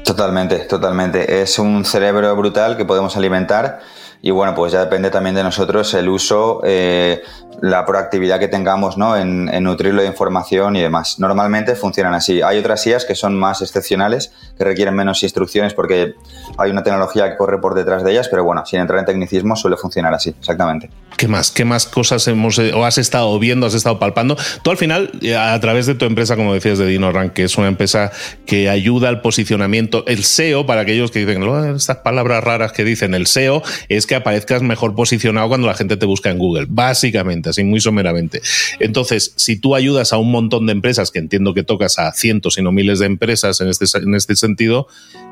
Totalmente, 0.05 0.59
totalmente. 0.59 1.41
Es 1.41 1.57
un 1.57 1.83
cerebro 1.83 2.35
brutal 2.35 2.77
que 2.77 2.85
podemos 2.85 3.17
alimentar 3.17 3.79
y 4.25 4.31
bueno, 4.31 4.55
pues 4.55 4.71
ya 4.71 4.79
depende 4.79 5.11
también 5.11 5.35
de 5.35 5.43
nosotros 5.43 5.93
el 5.93 6.09
uso, 6.09 6.61
eh, 6.63 7.21
la 7.61 7.85
proactividad 7.85 8.39
que 8.39 8.47
tengamos 8.47 8.97
¿no? 8.97 9.15
en, 9.15 9.45
nutrirlo 9.63 10.01
de 10.01 10.07
información 10.07 10.75
y 10.75 10.81
demás. 10.81 11.19
Normalmente 11.19 11.75
funcionan 11.75 12.15
así. 12.15 12.41
Hay 12.41 12.57
otras 12.57 12.85
IAs 12.87 13.05
que 13.05 13.13
son 13.13 13.37
más 13.37 13.61
excepcionales, 13.61 14.33
que 14.57 14.63
requieren 14.63 14.95
menos 14.95 15.21
instrucciones 15.21 15.75
porque 15.75 16.15
hay 16.57 16.71
una 16.71 16.81
tecnología 16.81 17.29
que 17.29 17.37
corre 17.37 17.59
por 17.59 17.75
detrás 17.75 18.03
de 18.03 18.13
ellas, 18.13 18.27
pero 18.27 18.43
bueno, 18.43 18.65
sin 18.65 18.79
entrar 18.79 18.99
en 18.99 19.05
tecnicismo 19.05 19.55
suele 19.55 19.77
funcionar 19.77 20.13
así, 20.13 20.35
exactamente. 20.39 20.89
¿Qué 21.17 21.27
más? 21.27 21.51
¿Qué 21.51 21.63
más 21.63 21.85
cosas 21.85 22.27
hemos 22.27 22.57
o 22.57 22.83
has 22.83 22.97
estado 22.97 23.37
viendo, 23.39 23.67
has 23.67 23.73
estado 23.73 23.99
palpando? 23.99 24.35
Tú 24.63 24.71
al 24.71 24.77
final, 24.77 25.11
eh, 25.21 25.37
a 25.37 25.57
través 25.59 25.85
de 25.85 25.93
tu 25.93 26.05
empresa, 26.05 26.35
como 26.35 26.53
decías, 26.53 26.79
de 26.79 26.87
DinoRank, 26.87 27.31
que 27.33 27.43
es 27.43 27.57
una 27.57 27.67
empresa 27.67 28.11
que 28.45 28.69
ayuda 28.69 29.07
al 29.07 29.21
posicionamiento, 29.21 29.94
el 30.07 30.23
SEO, 30.23 30.65
para 30.65 30.81
aquellos 30.81 31.11
que 31.11 31.25
dicen 31.25 31.43
estas 31.75 31.97
palabras 31.97 32.43
raras 32.43 32.71
que 32.71 32.83
dicen 32.83 33.13
el 33.13 33.27
SEO, 33.27 33.63
es 33.89 34.05
que 34.05 34.15
aparezcas 34.15 34.61
mejor 34.61 34.95
posicionado 34.95 35.47
cuando 35.47 35.67
la 35.67 35.75
gente 35.75 35.97
te 35.97 36.05
busca 36.05 36.29
en 36.29 36.37
Google, 36.37 36.65
básicamente, 36.67 37.49
así 37.49 37.63
muy 37.63 37.79
someramente. 37.79 38.41
Entonces, 38.79 39.33
si 39.35 39.57
tú 39.57 39.75
ayudas 39.75 40.13
a 40.13 40.17
un 40.17 40.31
montón 40.31 40.65
de 40.65 40.73
empresas, 40.73 41.11
que 41.11 41.19
entiendo 41.19 41.53
que 41.53 41.63
tocas 41.63 41.99
a 41.99 42.11
cientos 42.13 42.57
y 42.57 42.61
no 42.61 42.71
miles 42.71 42.99
de 42.99 43.05
empresas 43.05 43.61
en 43.61 43.69
este, 43.69 43.85
en 43.97 44.15
este 44.15 44.35
sentido, 44.35 44.87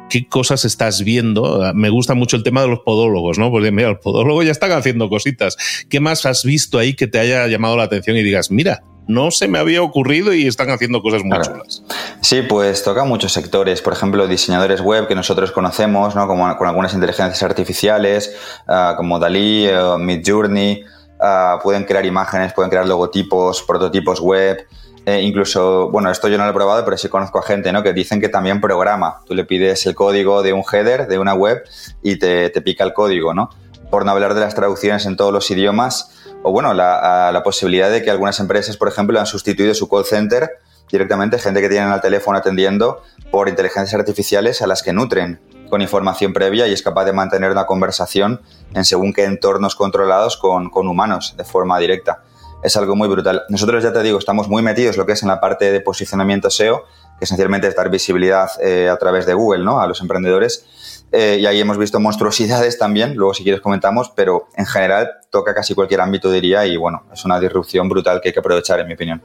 qué 0.09 0.27
cosas 0.27 0.65
estás 0.65 1.03
viendo. 1.03 1.71
Me 1.73 1.89
gusta 1.89 2.13
mucho 2.13 2.37
el 2.37 2.43
tema 2.43 2.61
de 2.61 2.67
los 2.67 2.79
podólogos, 2.79 3.37
¿no? 3.37 3.51
Porque 3.51 3.71
mira, 3.71 3.89
los 3.89 3.99
podólogos 3.99 4.45
ya 4.45 4.51
están 4.51 4.71
haciendo 4.71 5.09
cositas. 5.09 5.57
¿Qué 5.89 5.99
más 5.99 6.25
has 6.25 6.43
visto 6.43 6.77
ahí 6.77 6.93
que 6.93 7.07
te 7.07 7.19
haya 7.19 7.47
llamado 7.47 7.77
la 7.77 7.83
atención 7.83 8.17
y 8.17 8.23
digas, 8.23 8.51
mira, 8.51 8.83
no 9.07 9.31
se 9.31 9.47
me 9.47 9.59
había 9.59 9.81
ocurrido 9.81 10.33
y 10.33 10.47
están 10.47 10.69
haciendo 10.69 11.01
cosas 11.01 11.23
muy 11.23 11.39
chulas. 11.41 11.83
Sí, 12.21 12.41
pues 12.41 12.83
toca 12.83 13.03
muchos 13.03 13.33
sectores. 13.33 13.81
Por 13.81 13.93
ejemplo, 13.93 14.27
diseñadores 14.27 14.81
web 14.81 15.07
que 15.07 15.15
nosotros 15.15 15.51
conocemos, 15.51 16.15
¿no? 16.15 16.27
Como 16.27 16.55
con 16.57 16.67
algunas 16.67 16.93
inteligencias 16.93 17.43
artificiales, 17.43 18.35
ah, 18.67 18.93
como 18.97 19.19
Dalí, 19.19 19.67
uh, 19.67 19.97
Midjourney, 19.97 20.83
ah, 21.19 21.59
pueden 21.61 21.83
crear 21.83 22.05
imágenes, 22.05 22.53
pueden 22.53 22.69
crear 22.69 22.87
logotipos, 22.87 23.63
prototipos 23.63 24.19
web. 24.19 24.65
Eh, 25.05 25.21
incluso, 25.21 25.89
bueno, 25.91 26.09
esto 26.09 26.29
yo 26.29 26.37
no 26.37 26.45
lo 26.45 26.51
he 26.51 26.53
probado, 26.53 26.85
pero 26.85 26.97
sí 26.97 27.09
conozco 27.09 27.37
a 27.37 27.43
gente 27.43 27.73
¿no? 27.73 27.83
que 27.83 27.91
dicen 27.91 28.21
que 28.21 28.29
también 28.29 28.61
programa. 28.61 29.19
Tú 29.25 29.35
le 29.35 29.43
pides 29.43 29.85
el 29.85 29.95
código 29.95 30.41
de 30.43 30.53
un 30.53 30.63
header 30.63 31.07
de 31.07 31.19
una 31.19 31.33
web 31.33 31.61
y 32.01 32.17
te, 32.17 32.49
te 32.49 32.61
pica 32.61 32.85
el 32.85 32.93
código, 32.93 33.33
¿no? 33.33 33.49
Por 33.91 34.05
no 34.05 34.11
hablar 34.11 34.33
de 34.33 34.39
las 34.39 34.55
traducciones 34.55 35.05
en 35.05 35.17
todos 35.17 35.33
los 35.33 35.51
idiomas, 35.51 36.22
o 36.43 36.51
bueno, 36.51 36.73
la, 36.73 37.41
posibilidad 37.43 37.89
de 37.89 38.03
que 38.03 38.11
algunas 38.11 38.39
empresas, 38.39 38.77
por 38.77 38.87
ejemplo, 38.87 39.19
han 39.19 39.25
sustituido 39.25 39.73
su 39.73 39.89
call 39.89 40.05
center 40.05 40.59
directamente, 40.91 41.39
gente 41.39 41.61
que 41.61 41.69
tienen 41.69 41.89
al 41.89 42.01
teléfono 42.01 42.37
atendiendo 42.37 43.01
por 43.31 43.49
inteligencias 43.49 43.97
artificiales 43.99 44.61
a 44.61 44.67
las 44.67 44.83
que 44.83 44.93
nutren 44.93 45.41
con 45.69 45.81
información 45.81 46.33
previa 46.33 46.67
y 46.67 46.73
es 46.73 46.83
capaz 46.83 47.05
de 47.05 47.13
mantener 47.13 47.49
una 47.51 47.65
conversación 47.65 48.41
en 48.73 48.85
según 48.85 49.13
qué 49.13 49.23
entornos 49.23 49.75
controlados 49.75 50.37
con, 50.37 50.69
con 50.69 50.87
humanos 50.87 51.33
de 51.35 51.43
forma 51.43 51.79
directa 51.79 52.21
es 52.63 52.77
algo 52.77 52.95
muy 52.95 53.07
brutal. 53.07 53.43
Nosotros, 53.49 53.83
ya 53.83 53.91
te 53.91 54.01
digo, 54.01 54.17
estamos 54.17 54.47
muy 54.47 54.63
metidos 54.63 54.97
lo 54.97 55.05
que 55.05 55.11
es 55.11 55.21
en 55.21 55.29
la 55.29 55.39
parte 55.39 55.71
de 55.71 55.81
posicionamiento 55.81 56.49
SEO, 56.49 56.85
que 57.19 57.25
esencialmente 57.25 57.67
es 57.67 57.75
dar 57.75 57.89
visibilidad 57.89 58.49
eh, 58.61 58.89
a 58.89 58.97
través 58.97 59.25
de 59.25 59.33
Google 59.33 59.63
¿no? 59.63 59.81
a 59.81 59.87
los 59.87 60.01
emprendedores. 60.01 60.65
Eh, 61.13 61.37
y 61.39 61.45
ahí 61.45 61.61
hemos 61.61 61.77
visto 61.77 61.99
monstruosidades 61.99 62.79
también, 62.79 63.15
luego 63.15 63.35
si 63.35 63.43
quieres 63.43 63.61
comentamos, 63.61 64.11
pero 64.15 64.47
en 64.57 64.65
general 64.65 65.11
toca 65.29 65.53
casi 65.53 65.75
cualquier 65.75 66.01
ámbito, 66.01 66.31
diría, 66.31 66.65
y 66.65 66.75
bueno, 66.75 67.03
es 67.13 67.23
una 67.23 67.39
disrupción 67.39 67.87
brutal 67.87 68.19
que 68.19 68.29
hay 68.29 68.33
que 68.33 68.39
aprovechar, 68.39 68.79
en 68.79 68.87
mi 68.87 68.95
opinión. 68.95 69.21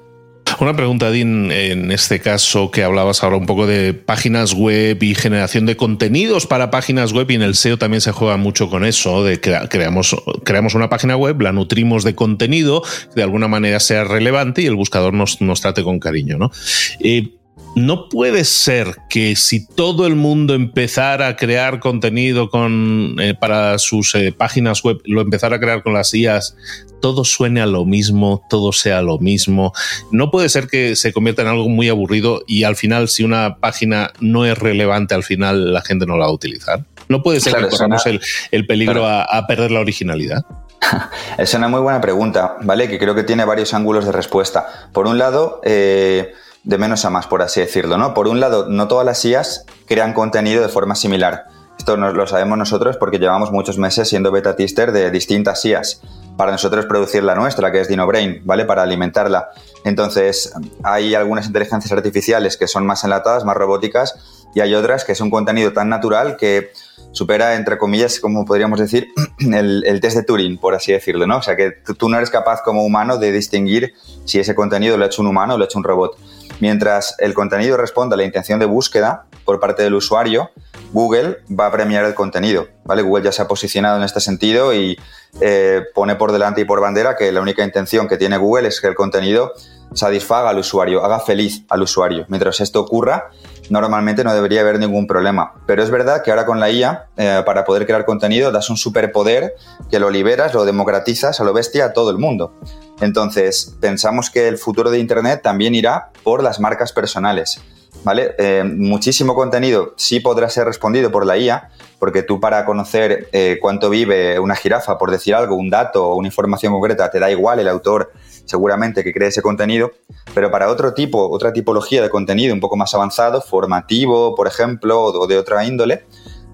Una 0.60 0.74
pregunta, 0.74 1.10
Dean, 1.10 1.52
en 1.52 1.92
este 1.92 2.20
caso 2.20 2.70
que 2.72 2.82
hablabas 2.82 3.22
ahora 3.22 3.36
un 3.36 3.46
poco 3.46 3.66
de 3.66 3.94
páginas 3.94 4.54
web 4.54 5.00
y 5.02 5.14
generación 5.14 5.66
de 5.66 5.76
contenidos 5.76 6.46
para 6.46 6.70
páginas 6.70 7.12
web 7.12 7.30
y 7.30 7.36
en 7.36 7.42
el 7.42 7.54
SEO 7.54 7.78
también 7.78 8.00
se 8.00 8.10
juega 8.10 8.36
mucho 8.36 8.68
con 8.68 8.84
eso, 8.84 9.22
de 9.22 9.40
que 9.40 9.56
creamos, 9.70 10.16
creamos 10.44 10.74
una 10.74 10.88
página 10.88 11.16
web, 11.16 11.40
la 11.40 11.52
nutrimos 11.52 12.02
de 12.02 12.16
contenido, 12.16 12.82
de 13.14 13.22
alguna 13.22 13.46
manera 13.46 13.78
sea 13.78 14.02
relevante 14.02 14.62
y 14.62 14.66
el 14.66 14.74
buscador 14.74 15.14
nos, 15.14 15.40
nos 15.40 15.60
trate 15.60 15.84
con 15.84 16.00
cariño, 16.00 16.38
¿no? 16.38 16.50
Eh, 16.98 17.37
no 17.74 18.08
puede 18.08 18.44
ser 18.44 18.96
que 19.08 19.36
si 19.36 19.66
todo 19.66 20.06
el 20.06 20.16
mundo 20.16 20.54
empezara 20.54 21.28
a 21.28 21.36
crear 21.36 21.80
contenido 21.80 22.50
con, 22.50 23.16
eh, 23.20 23.34
para 23.34 23.78
sus 23.78 24.14
eh, 24.14 24.32
páginas 24.36 24.82
web, 24.82 24.98
lo 25.04 25.20
empezara 25.20 25.56
a 25.56 25.60
crear 25.60 25.82
con 25.82 25.94
las 25.94 26.12
IAS, 26.12 26.56
todo 27.00 27.24
suene 27.24 27.60
a 27.60 27.66
lo 27.66 27.84
mismo, 27.84 28.42
todo 28.50 28.72
sea 28.72 29.02
lo 29.02 29.18
mismo. 29.18 29.72
No 30.10 30.30
puede 30.30 30.48
ser 30.48 30.66
que 30.66 30.96
se 30.96 31.12
convierta 31.12 31.42
en 31.42 31.48
algo 31.48 31.68
muy 31.68 31.88
aburrido 31.88 32.42
y 32.46 32.64
al 32.64 32.76
final, 32.76 33.08
si 33.08 33.24
una 33.24 33.58
página 33.58 34.12
no 34.20 34.44
es 34.44 34.58
relevante, 34.58 35.14
al 35.14 35.22
final 35.22 35.72
la 35.72 35.82
gente 35.82 36.06
no 36.06 36.16
la 36.16 36.24
va 36.24 36.30
a 36.30 36.34
utilizar. 36.34 36.84
No 37.08 37.22
puede 37.22 37.40
ser 37.40 37.54
que 37.56 37.68
corramos 37.68 38.04
el, 38.06 38.66
peligro 38.66 39.06
a, 39.06 39.46
perder 39.46 39.70
la 39.70 39.80
originalidad. 39.80 40.44
Es 41.38 41.54
una 41.54 41.68
muy 41.68 41.80
buena 41.80 42.00
pregunta, 42.00 42.56
¿vale? 42.62 42.88
Que 42.88 42.98
creo 42.98 43.14
que 43.14 43.24
tiene 43.24 43.44
varios 43.44 43.74
ángulos 43.74 44.04
de 44.06 44.12
respuesta. 44.12 44.88
Por 44.92 45.06
un 45.06 45.18
lado, 45.18 45.60
eh, 45.64 46.32
de 46.64 46.78
menos 46.78 47.04
a 47.04 47.10
más, 47.10 47.26
por 47.26 47.42
así 47.42 47.60
decirlo, 47.60 47.98
¿no? 47.98 48.14
Por 48.14 48.28
un 48.28 48.40
lado, 48.40 48.66
no 48.68 48.88
todas 48.88 49.06
las 49.06 49.24
IAs 49.24 49.64
crean 49.86 50.12
contenido 50.12 50.62
de 50.62 50.68
forma 50.68 50.94
similar. 50.94 51.46
Esto 51.78 51.96
lo 51.96 52.26
sabemos 52.26 52.58
nosotros 52.58 52.96
porque 52.96 53.18
llevamos 53.18 53.52
muchos 53.52 53.78
meses 53.78 54.08
siendo 54.08 54.32
beta 54.32 54.56
tester 54.56 54.92
de 54.92 55.10
distintas 55.10 55.64
IAs. 55.64 56.02
Para 56.36 56.52
nosotros 56.52 56.86
producir 56.86 57.22
la 57.22 57.34
nuestra, 57.34 57.72
que 57.72 57.80
es 57.80 57.88
DinoBrain, 57.88 58.42
¿vale? 58.44 58.64
Para 58.64 58.82
alimentarla. 58.82 59.48
Entonces, 59.84 60.52
hay 60.82 61.14
algunas 61.14 61.46
inteligencias 61.46 61.90
artificiales 61.92 62.56
que 62.56 62.68
son 62.68 62.84
más 62.84 63.04
enlatadas, 63.04 63.44
más 63.44 63.56
robóticas, 63.56 64.44
y 64.54 64.60
hay 64.60 64.74
otras 64.74 65.04
que 65.04 65.12
es 65.12 65.20
un 65.20 65.30
contenido 65.30 65.72
tan 65.72 65.88
natural 65.88 66.36
que 66.36 66.70
supera, 67.12 67.54
entre 67.54 67.78
comillas, 67.78 68.20
como 68.20 68.44
podríamos 68.44 68.78
decir, 68.78 69.08
el, 69.38 70.00
test 70.00 70.16
de 70.16 70.22
Turing, 70.22 70.58
por 70.58 70.74
así 70.74 70.92
decirlo, 70.92 71.26
¿no? 71.26 71.38
O 71.38 71.42
sea, 71.42 71.56
que 71.56 71.72
tú 71.96 72.08
no 72.08 72.16
eres 72.16 72.30
capaz 72.30 72.62
como 72.62 72.84
humano 72.84 73.18
de 73.18 73.32
distinguir 73.32 73.94
si 74.24 74.38
ese 74.38 74.54
contenido 74.54 74.96
lo 74.96 75.04
ha 75.04 75.06
hecho 75.06 75.22
un 75.22 75.28
humano 75.28 75.54
o 75.54 75.58
lo 75.58 75.64
ha 75.64 75.66
hecho 75.66 75.78
un 75.78 75.84
robot. 75.84 76.18
Mientras 76.60 77.14
el 77.18 77.34
contenido 77.34 77.76
responda 77.76 78.14
a 78.14 78.16
la 78.16 78.24
intención 78.24 78.58
de 78.58 78.66
búsqueda 78.66 79.26
por 79.44 79.60
parte 79.60 79.82
del 79.82 79.94
usuario, 79.94 80.50
Google 80.92 81.38
va 81.48 81.66
a 81.66 81.72
premiar 81.72 82.04
el 82.04 82.14
contenido. 82.14 82.66
¿vale? 82.84 83.02
Google 83.02 83.24
ya 83.24 83.32
se 83.32 83.42
ha 83.42 83.48
posicionado 83.48 83.96
en 83.96 84.02
este 84.02 84.20
sentido 84.20 84.74
y 84.74 84.98
eh, 85.40 85.82
pone 85.94 86.16
por 86.16 86.32
delante 86.32 86.62
y 86.62 86.64
por 86.64 86.80
bandera 86.80 87.16
que 87.16 87.30
la 87.32 87.40
única 87.40 87.64
intención 87.64 88.08
que 88.08 88.16
tiene 88.16 88.38
Google 88.38 88.68
es 88.68 88.80
que 88.80 88.88
el 88.88 88.94
contenido 88.94 89.52
satisfaga 89.94 90.50
al 90.50 90.58
usuario, 90.58 91.04
haga 91.04 91.20
feliz 91.20 91.64
al 91.68 91.82
usuario. 91.82 92.26
Mientras 92.28 92.60
esto 92.60 92.80
ocurra, 92.80 93.30
normalmente 93.70 94.24
no 94.24 94.34
debería 94.34 94.60
haber 94.60 94.78
ningún 94.78 95.06
problema. 95.06 95.54
Pero 95.66 95.82
es 95.82 95.90
verdad 95.90 96.22
que 96.22 96.30
ahora 96.30 96.46
con 96.46 96.60
la 96.60 96.70
IA, 96.70 97.06
eh, 97.16 97.42
para 97.46 97.64
poder 97.64 97.86
crear 97.86 98.04
contenido, 98.04 98.50
das 98.52 98.70
un 98.70 98.76
superpoder 98.76 99.54
que 99.90 99.98
lo 99.98 100.10
liberas, 100.10 100.54
lo 100.54 100.64
democratizas 100.64 101.40
a 101.40 101.44
lo 101.44 101.52
bestia 101.52 101.86
a 101.86 101.92
todo 101.92 102.10
el 102.10 102.18
mundo. 102.18 102.54
Entonces, 103.00 103.74
pensamos 103.80 104.30
que 104.30 104.48
el 104.48 104.58
futuro 104.58 104.90
de 104.90 104.98
Internet 104.98 105.40
también 105.42 105.74
irá 105.74 106.10
por 106.22 106.42
las 106.42 106.60
marcas 106.60 106.92
personales. 106.92 107.60
¿Vale? 108.04 108.34
Eh, 108.38 108.62
muchísimo 108.64 109.34
contenido 109.34 109.94
sí 109.96 110.20
podrá 110.20 110.48
ser 110.50 110.66
respondido 110.66 111.10
por 111.10 111.26
la 111.26 111.36
IA, 111.36 111.70
porque 111.98 112.22
tú 112.22 112.38
para 112.38 112.64
conocer 112.64 113.28
eh, 113.32 113.58
cuánto 113.60 113.90
vive 113.90 114.38
una 114.38 114.54
jirafa, 114.54 114.98
por 114.98 115.10
decir 115.10 115.34
algo, 115.34 115.56
un 115.56 115.68
dato 115.68 116.06
o 116.06 116.14
una 116.14 116.28
información 116.28 116.72
concreta, 116.72 117.10
te 117.10 117.18
da 117.18 117.28
igual 117.30 117.58
el 117.58 117.68
autor 117.68 118.12
seguramente 118.44 119.02
que 119.02 119.12
cree 119.12 119.28
ese 119.28 119.42
contenido, 119.42 119.90
pero 120.32 120.50
para 120.50 120.70
otro 120.70 120.94
tipo, 120.94 121.28
otra 121.28 121.52
tipología 121.52 122.00
de 122.00 122.08
contenido 122.08 122.54
un 122.54 122.60
poco 122.60 122.76
más 122.76 122.94
avanzado, 122.94 123.40
formativo, 123.40 124.34
por 124.34 124.46
ejemplo, 124.46 125.02
o 125.02 125.26
de 125.26 125.36
otra 125.36 125.64
índole, 125.64 126.04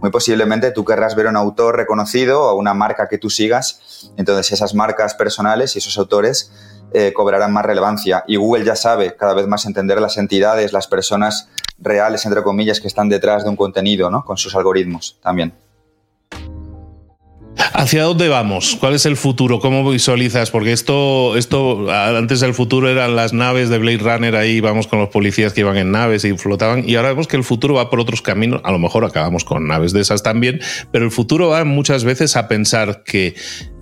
muy 0.05 0.11
posiblemente 0.11 0.71
tú 0.71 0.85
querrás 0.85 1.15
ver 1.15 1.29
un 1.29 1.37
autor 1.37 1.79
reconocido 1.79 2.43
o 2.43 2.57
una 2.57 2.75
marca 2.75 3.09
que 3.09 3.17
tú 3.17 3.31
sigas, 3.31 4.11
entonces 4.19 4.53
esas 4.53 4.75
marcas 4.75 5.15
personales 5.15 5.77
y 5.77 5.79
esos 5.79 5.97
autores 5.97 6.53
eh, 6.93 7.15
cobrarán 7.15 7.55
más 7.55 7.65
relevancia. 7.65 8.23
Y 8.27 8.37
Google 8.37 8.67
ya 8.67 8.77
sabe 8.77 9.17
cada 9.17 9.33
vez 9.33 9.47
más 9.47 9.65
entender 9.65 10.03
las 10.03 10.19
entidades, 10.19 10.75
las 10.75 10.89
personas 10.89 11.49
reales, 11.79 12.27
entre 12.27 12.43
comillas, 12.43 12.81
que 12.81 12.87
están 12.87 13.09
detrás 13.09 13.45
de 13.45 13.49
un 13.49 13.57
contenido, 13.57 14.11
¿no? 14.11 14.27
Con 14.27 14.37
sus 14.37 14.55
algoritmos 14.55 15.19
también. 15.23 15.64
¿Hacia 17.73 18.05
dónde 18.05 18.29
vamos? 18.29 18.77
¿Cuál 18.79 18.95
es 18.95 19.07
el 19.07 19.17
futuro? 19.17 19.61
¿Cómo 19.61 19.89
visualizas? 19.91 20.51
Porque 20.51 20.73
esto, 20.73 21.37
esto 21.37 21.91
antes 21.91 22.43
el 22.43 22.55
futuro 22.55 22.89
eran 22.89 23.17
las 23.17 23.33
naves 23.33 23.69
de 23.69 23.79
Blade 23.79 23.99
Runner, 23.99 24.37
ahí 24.37 24.61
vamos 24.61 24.87
con 24.87 24.99
los 24.99 25.09
policías 25.09 25.53
que 25.53 25.61
iban 25.61 25.77
en 25.77 25.91
naves 25.91 26.25
y 26.25 26.37
flotaban, 26.37 26.89
y 26.89 26.97
ahora 26.97 27.11
vemos 27.11 27.27
que 27.27 27.37
el 27.37 27.45
futuro 27.45 27.75
va 27.75 27.91
por 27.91 28.01
otros 28.01 28.23
caminos. 28.23 28.61
A 28.65 28.73
lo 28.73 28.79
mejor 28.79 29.05
acabamos 29.05 29.45
con 29.45 29.67
naves 29.67 29.93
de 29.93 30.01
esas 30.01 30.23
también, 30.23 30.61
pero 30.93 31.05
el 31.05 31.11
futuro 31.11 31.49
va 31.49 31.65
muchas 31.65 32.05
veces 32.05 32.37
a 32.37 32.49
pensar 32.49 33.03
que 33.05 33.35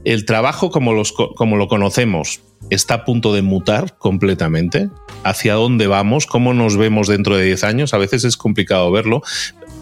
el 0.05 0.25
trabajo 0.25 0.71
como, 0.71 0.93
los, 0.93 1.13
como 1.13 1.57
lo 1.57 1.69
conocemos 1.69 2.41
está 2.71 2.95
a 2.95 3.05
punto 3.05 3.35
de 3.35 3.43
mutar 3.43 3.97
completamente. 3.99 4.89
¿Hacia 5.25 5.55
dónde 5.55 5.87
vamos? 5.87 6.27
¿Cómo 6.27 6.55
nos 6.55 6.77
vemos 6.77 7.09
dentro 7.09 7.37
de 7.37 7.45
10 7.45 7.65
años? 7.65 7.95
A 7.95 7.99
veces 7.99 8.25
es 8.25 8.37
complicado 8.37 8.91
verlo. 8.91 9.23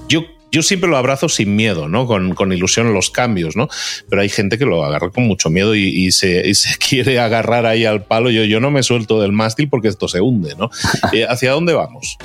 Yo 0.09 0.25
yo 0.51 0.63
siempre 0.63 0.89
lo 0.91 0.97
abrazo 0.97 1.29
sin 1.29 1.57
miedo, 1.57 1.89
¿no? 1.89 2.07
Con, 2.07 2.35
con, 2.35 2.53
ilusión 2.53 2.93
los 2.93 3.11
cambios, 3.11 3.57
¿no? 3.57 3.69
Pero 4.09 4.23
hay 4.23 4.29
gente 4.29 4.59
que 4.59 4.65
lo 4.65 4.85
agarra 4.85 5.11
con 5.11 5.25
mucho 5.25 5.51
miedo 5.51 5.75
y, 5.75 6.11
se, 6.13 6.53
se, 6.55 6.79
quiere 6.89 7.21
agarrar 7.21 7.67
ahí 7.67 7.85
al 7.85 8.05
palo. 8.05 8.31
Yo, 8.31 8.45
yo 8.45 8.61
no 8.61 8.71
me 8.71 8.83
suelto 8.83 9.21
del 9.21 9.33
mástil 9.33 9.69
porque 9.69 9.89
esto 9.89 10.09
se 10.09 10.21
hunde, 10.21 10.55
¿no? 10.57 10.71
Eh, 11.13 11.27
¿Hacia 11.29 11.53
dónde 11.53 11.73
vamos? 11.73 12.19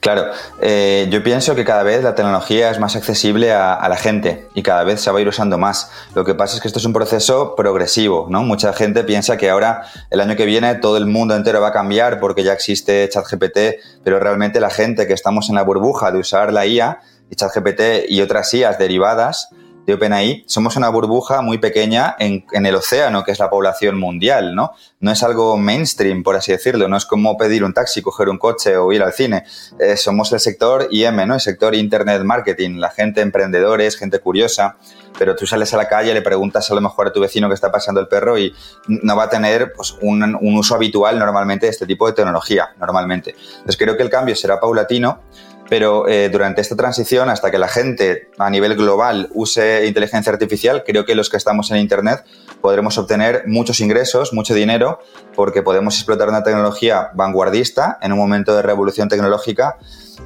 Claro, 0.00 0.26
eh, 0.60 1.08
yo 1.10 1.22
pienso 1.22 1.56
que 1.56 1.64
cada 1.64 1.82
vez 1.82 2.04
la 2.04 2.14
tecnología 2.14 2.70
es 2.70 2.78
más 2.78 2.94
accesible 2.94 3.52
a, 3.52 3.84
la 3.88 3.96
gente 3.96 4.46
y 4.54 4.62
cada 4.62 4.84
vez 4.84 5.00
se 5.00 5.10
va 5.10 5.18
a 5.18 5.20
ir 5.20 5.26
usando 5.26 5.58
más. 5.58 5.90
Lo 6.14 6.24
que 6.24 6.34
pasa 6.34 6.54
es 6.54 6.62
que 6.62 6.68
esto 6.68 6.78
es 6.78 6.84
un 6.84 6.92
proceso 6.92 7.56
progresivo, 7.56 8.28
¿no? 8.30 8.42
Mucha 8.42 8.72
gente 8.72 9.02
piensa 9.02 9.36
que 9.36 9.50
ahora, 9.50 9.82
el 10.10 10.20
año 10.20 10.36
que 10.36 10.46
viene, 10.46 10.76
todo 10.76 10.96
el 10.96 11.06
mundo 11.06 11.34
entero 11.34 11.60
va 11.60 11.68
a 11.68 11.72
cambiar 11.72 12.20
porque 12.20 12.44
ya 12.44 12.52
existe 12.52 13.08
ChatGPT, 13.08 13.58
pero 14.04 14.20
realmente 14.20 14.60
la 14.60 14.70
gente 14.70 15.08
que 15.08 15.12
estamos 15.12 15.48
en 15.48 15.56
la 15.56 15.62
burbuja 15.62 16.12
de 16.12 16.18
usar 16.18 16.52
la 16.52 16.66
IA, 16.66 17.00
y 17.30 17.34
ChatGPT 17.34 18.08
y 18.08 18.20
otras 18.20 18.52
IAs 18.54 18.78
derivadas, 18.78 19.50
de 19.86 19.94
OpenAI, 19.94 20.44
somos 20.48 20.76
una 20.76 20.88
burbuja 20.88 21.42
muy 21.42 21.58
pequeña 21.58 22.16
en, 22.18 22.44
el 22.52 22.74
océano, 22.74 23.22
que 23.22 23.30
es 23.30 23.38
la 23.38 23.48
población 23.48 23.98
mundial, 23.98 24.56
¿no? 24.56 24.72
No 24.98 25.12
es 25.12 25.22
algo 25.22 25.56
mainstream, 25.56 26.24
por 26.24 26.34
así 26.34 26.50
decirlo, 26.50 26.88
no 26.88 26.96
es 26.96 27.06
como 27.06 27.36
pedir 27.36 27.62
un 27.62 27.72
taxi, 27.72 28.02
coger 28.02 28.28
un 28.28 28.36
coche 28.36 28.76
o 28.76 28.92
ir 28.92 29.02
al 29.04 29.12
cine. 29.12 29.44
Eh, 29.78 29.96
somos 29.96 30.32
el 30.32 30.40
sector 30.40 30.88
IM, 30.90 31.24
¿no? 31.28 31.34
El 31.34 31.40
sector 31.40 31.76
Internet 31.76 32.22
Marketing, 32.24 32.78
la 32.78 32.90
gente 32.90 33.20
emprendedores, 33.20 33.96
gente 33.96 34.18
curiosa, 34.18 34.76
pero 35.16 35.36
tú 35.36 35.46
sales 35.46 35.72
a 35.72 35.76
la 35.76 35.88
calle, 35.88 36.12
le 36.12 36.22
preguntas 36.22 36.68
a 36.68 36.74
lo 36.74 36.80
mejor 36.80 37.06
a 37.06 37.12
tu 37.12 37.20
vecino 37.20 37.46
que 37.46 37.54
está 37.54 37.70
pasando 37.70 38.00
el 38.00 38.08
perro 38.08 38.36
y 38.36 38.52
no 38.88 39.16
va 39.16 39.24
a 39.24 39.30
tener 39.30 39.72
pues, 39.72 39.96
un, 40.02 40.22
un 40.22 40.56
uso 40.56 40.74
habitual 40.74 41.16
normalmente 41.16 41.66
de 41.66 41.70
este 41.70 41.86
tipo 41.86 42.08
de 42.08 42.12
tecnología, 42.12 42.70
normalmente. 42.80 43.36
Entonces 43.50 43.76
creo 43.76 43.96
que 43.96 44.02
el 44.02 44.10
cambio 44.10 44.34
será 44.34 44.58
paulatino, 44.58 45.20
pero 45.68 46.08
eh, 46.08 46.28
durante 46.28 46.60
esta 46.60 46.76
transición, 46.76 47.28
hasta 47.28 47.50
que 47.50 47.58
la 47.58 47.68
gente 47.68 48.28
a 48.38 48.50
nivel 48.50 48.76
global 48.76 49.30
use 49.34 49.86
inteligencia 49.86 50.32
artificial, 50.32 50.84
creo 50.86 51.04
que 51.04 51.14
los 51.14 51.30
que 51.30 51.36
estamos 51.36 51.70
en 51.70 51.78
Internet 51.78 52.24
podremos 52.60 52.98
obtener 52.98 53.44
muchos 53.46 53.80
ingresos, 53.80 54.32
mucho 54.32 54.54
dinero, 54.54 55.00
porque 55.34 55.62
podemos 55.62 55.96
explotar 55.96 56.28
una 56.28 56.42
tecnología 56.42 57.10
vanguardista 57.14 57.98
en 58.00 58.12
un 58.12 58.18
momento 58.18 58.54
de 58.54 58.62
revolución 58.62 59.08
tecnológica 59.08 59.76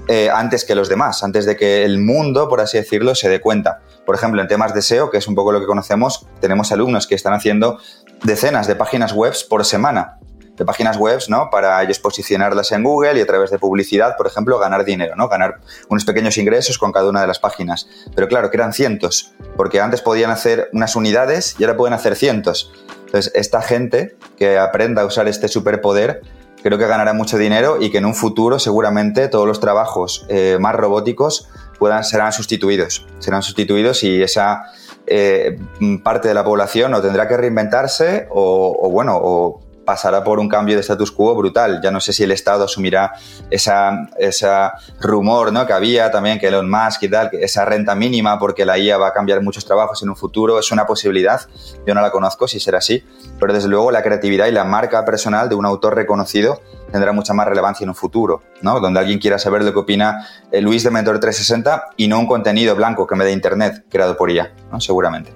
eh, 0.08 0.30
antes 0.32 0.64
que 0.64 0.74
los 0.74 0.88
demás, 0.88 1.22
antes 1.22 1.46
de 1.46 1.56
que 1.56 1.84
el 1.84 1.98
mundo, 1.98 2.48
por 2.48 2.60
así 2.60 2.78
decirlo, 2.78 3.14
se 3.14 3.28
dé 3.28 3.40
cuenta. 3.40 3.80
Por 4.06 4.14
ejemplo, 4.14 4.40
en 4.40 4.48
temas 4.48 4.74
de 4.74 4.82
SEO, 4.82 5.10
que 5.10 5.18
es 5.18 5.28
un 5.28 5.34
poco 5.34 5.52
lo 5.52 5.60
que 5.60 5.66
conocemos, 5.66 6.26
tenemos 6.40 6.72
alumnos 6.72 7.06
que 7.06 7.14
están 7.14 7.32
haciendo 7.32 7.78
decenas 8.24 8.66
de 8.66 8.76
páginas 8.76 9.12
web 9.12 9.34
por 9.48 9.64
semana 9.64 10.18
de 10.60 10.66
páginas 10.66 10.98
web, 10.98 11.18
¿no? 11.28 11.48
Para 11.50 11.82
ellos 11.82 11.98
posicionarlas 11.98 12.70
en 12.72 12.82
Google 12.82 13.18
y 13.18 13.22
a 13.22 13.26
través 13.26 13.50
de 13.50 13.58
publicidad, 13.58 14.14
por 14.18 14.26
ejemplo, 14.26 14.58
ganar 14.58 14.84
dinero, 14.84 15.16
¿no? 15.16 15.26
Ganar 15.26 15.60
unos 15.88 16.04
pequeños 16.04 16.36
ingresos 16.36 16.76
con 16.76 16.92
cada 16.92 17.08
una 17.08 17.22
de 17.22 17.26
las 17.26 17.38
páginas. 17.38 17.88
Pero 18.14 18.28
claro, 18.28 18.50
que 18.50 18.58
eran 18.58 18.74
cientos, 18.74 19.32
porque 19.56 19.80
antes 19.80 20.02
podían 20.02 20.30
hacer 20.30 20.68
unas 20.74 20.96
unidades 20.96 21.56
y 21.58 21.64
ahora 21.64 21.78
pueden 21.78 21.94
hacer 21.94 22.14
cientos. 22.14 22.72
Entonces, 23.06 23.32
esta 23.34 23.62
gente 23.62 24.16
que 24.36 24.58
aprenda 24.58 25.00
a 25.00 25.06
usar 25.06 25.28
este 25.28 25.48
superpoder, 25.48 26.20
creo 26.62 26.76
que 26.76 26.86
ganará 26.86 27.14
mucho 27.14 27.38
dinero 27.38 27.78
y 27.80 27.90
que 27.90 27.96
en 27.96 28.04
un 28.04 28.14
futuro 28.14 28.58
seguramente 28.58 29.28
todos 29.28 29.48
los 29.48 29.60
trabajos 29.60 30.26
eh, 30.28 30.58
más 30.60 30.74
robóticos 30.74 31.48
puedan, 31.78 32.04
serán 32.04 32.34
sustituidos. 32.34 33.06
Serán 33.18 33.42
sustituidos 33.42 34.04
y 34.04 34.22
esa 34.22 34.64
eh, 35.06 35.58
parte 36.04 36.28
de 36.28 36.34
la 36.34 36.44
población 36.44 36.92
o 36.92 37.00
tendrá 37.00 37.26
que 37.26 37.38
reinventarse 37.38 38.28
o, 38.28 38.76
o 38.78 38.90
bueno, 38.90 39.18
o 39.18 39.69
pasará 39.90 40.22
por 40.22 40.38
un 40.38 40.48
cambio 40.48 40.76
de 40.76 40.82
status 40.82 41.10
quo 41.10 41.34
brutal. 41.34 41.80
Ya 41.82 41.90
no 41.90 41.98
sé 41.98 42.12
si 42.12 42.22
el 42.22 42.30
Estado 42.30 42.62
asumirá 42.62 43.12
esa, 43.50 44.06
esa 44.20 44.74
rumor 45.00 45.52
¿no? 45.52 45.66
que 45.66 45.72
había 45.72 46.12
también, 46.12 46.38
que 46.38 46.46
Elon 46.46 46.70
Musk 46.70 47.02
y 47.02 47.08
tal, 47.08 47.28
esa 47.32 47.64
renta 47.64 47.96
mínima 47.96 48.38
porque 48.38 48.64
la 48.64 48.78
IA 48.78 48.98
va 48.98 49.08
a 49.08 49.12
cambiar 49.12 49.42
muchos 49.42 49.64
trabajos 49.64 50.00
en 50.04 50.10
un 50.10 50.14
futuro. 50.14 50.60
Es 50.60 50.70
una 50.70 50.86
posibilidad, 50.86 51.40
yo 51.84 51.92
no 51.92 52.02
la 52.02 52.12
conozco 52.12 52.46
si 52.46 52.60
será 52.60 52.78
así, 52.78 53.04
pero 53.40 53.52
desde 53.52 53.68
luego 53.68 53.90
la 53.90 54.04
creatividad 54.04 54.46
y 54.46 54.52
la 54.52 54.62
marca 54.62 55.04
personal 55.04 55.48
de 55.48 55.56
un 55.56 55.66
autor 55.66 55.96
reconocido 55.96 56.60
tendrá 56.92 57.10
mucha 57.10 57.34
más 57.34 57.48
relevancia 57.48 57.82
en 57.82 57.88
un 57.88 57.96
futuro, 57.96 58.42
¿no? 58.62 58.78
Donde 58.78 59.00
alguien 59.00 59.18
quiera 59.18 59.40
saber 59.40 59.64
lo 59.64 59.72
que 59.72 59.78
opina 59.80 60.24
eh, 60.52 60.60
Luis 60.60 60.84
de 60.84 60.92
Mentor 60.92 61.18
360 61.18 61.94
y 61.96 62.06
no 62.06 62.20
un 62.20 62.28
contenido 62.28 62.76
blanco 62.76 63.08
que 63.08 63.16
me 63.16 63.24
dé 63.24 63.32
Internet 63.32 63.86
creado 63.90 64.16
por 64.16 64.30
IA, 64.30 64.52
¿no? 64.70 64.80
Seguramente. 64.80 65.34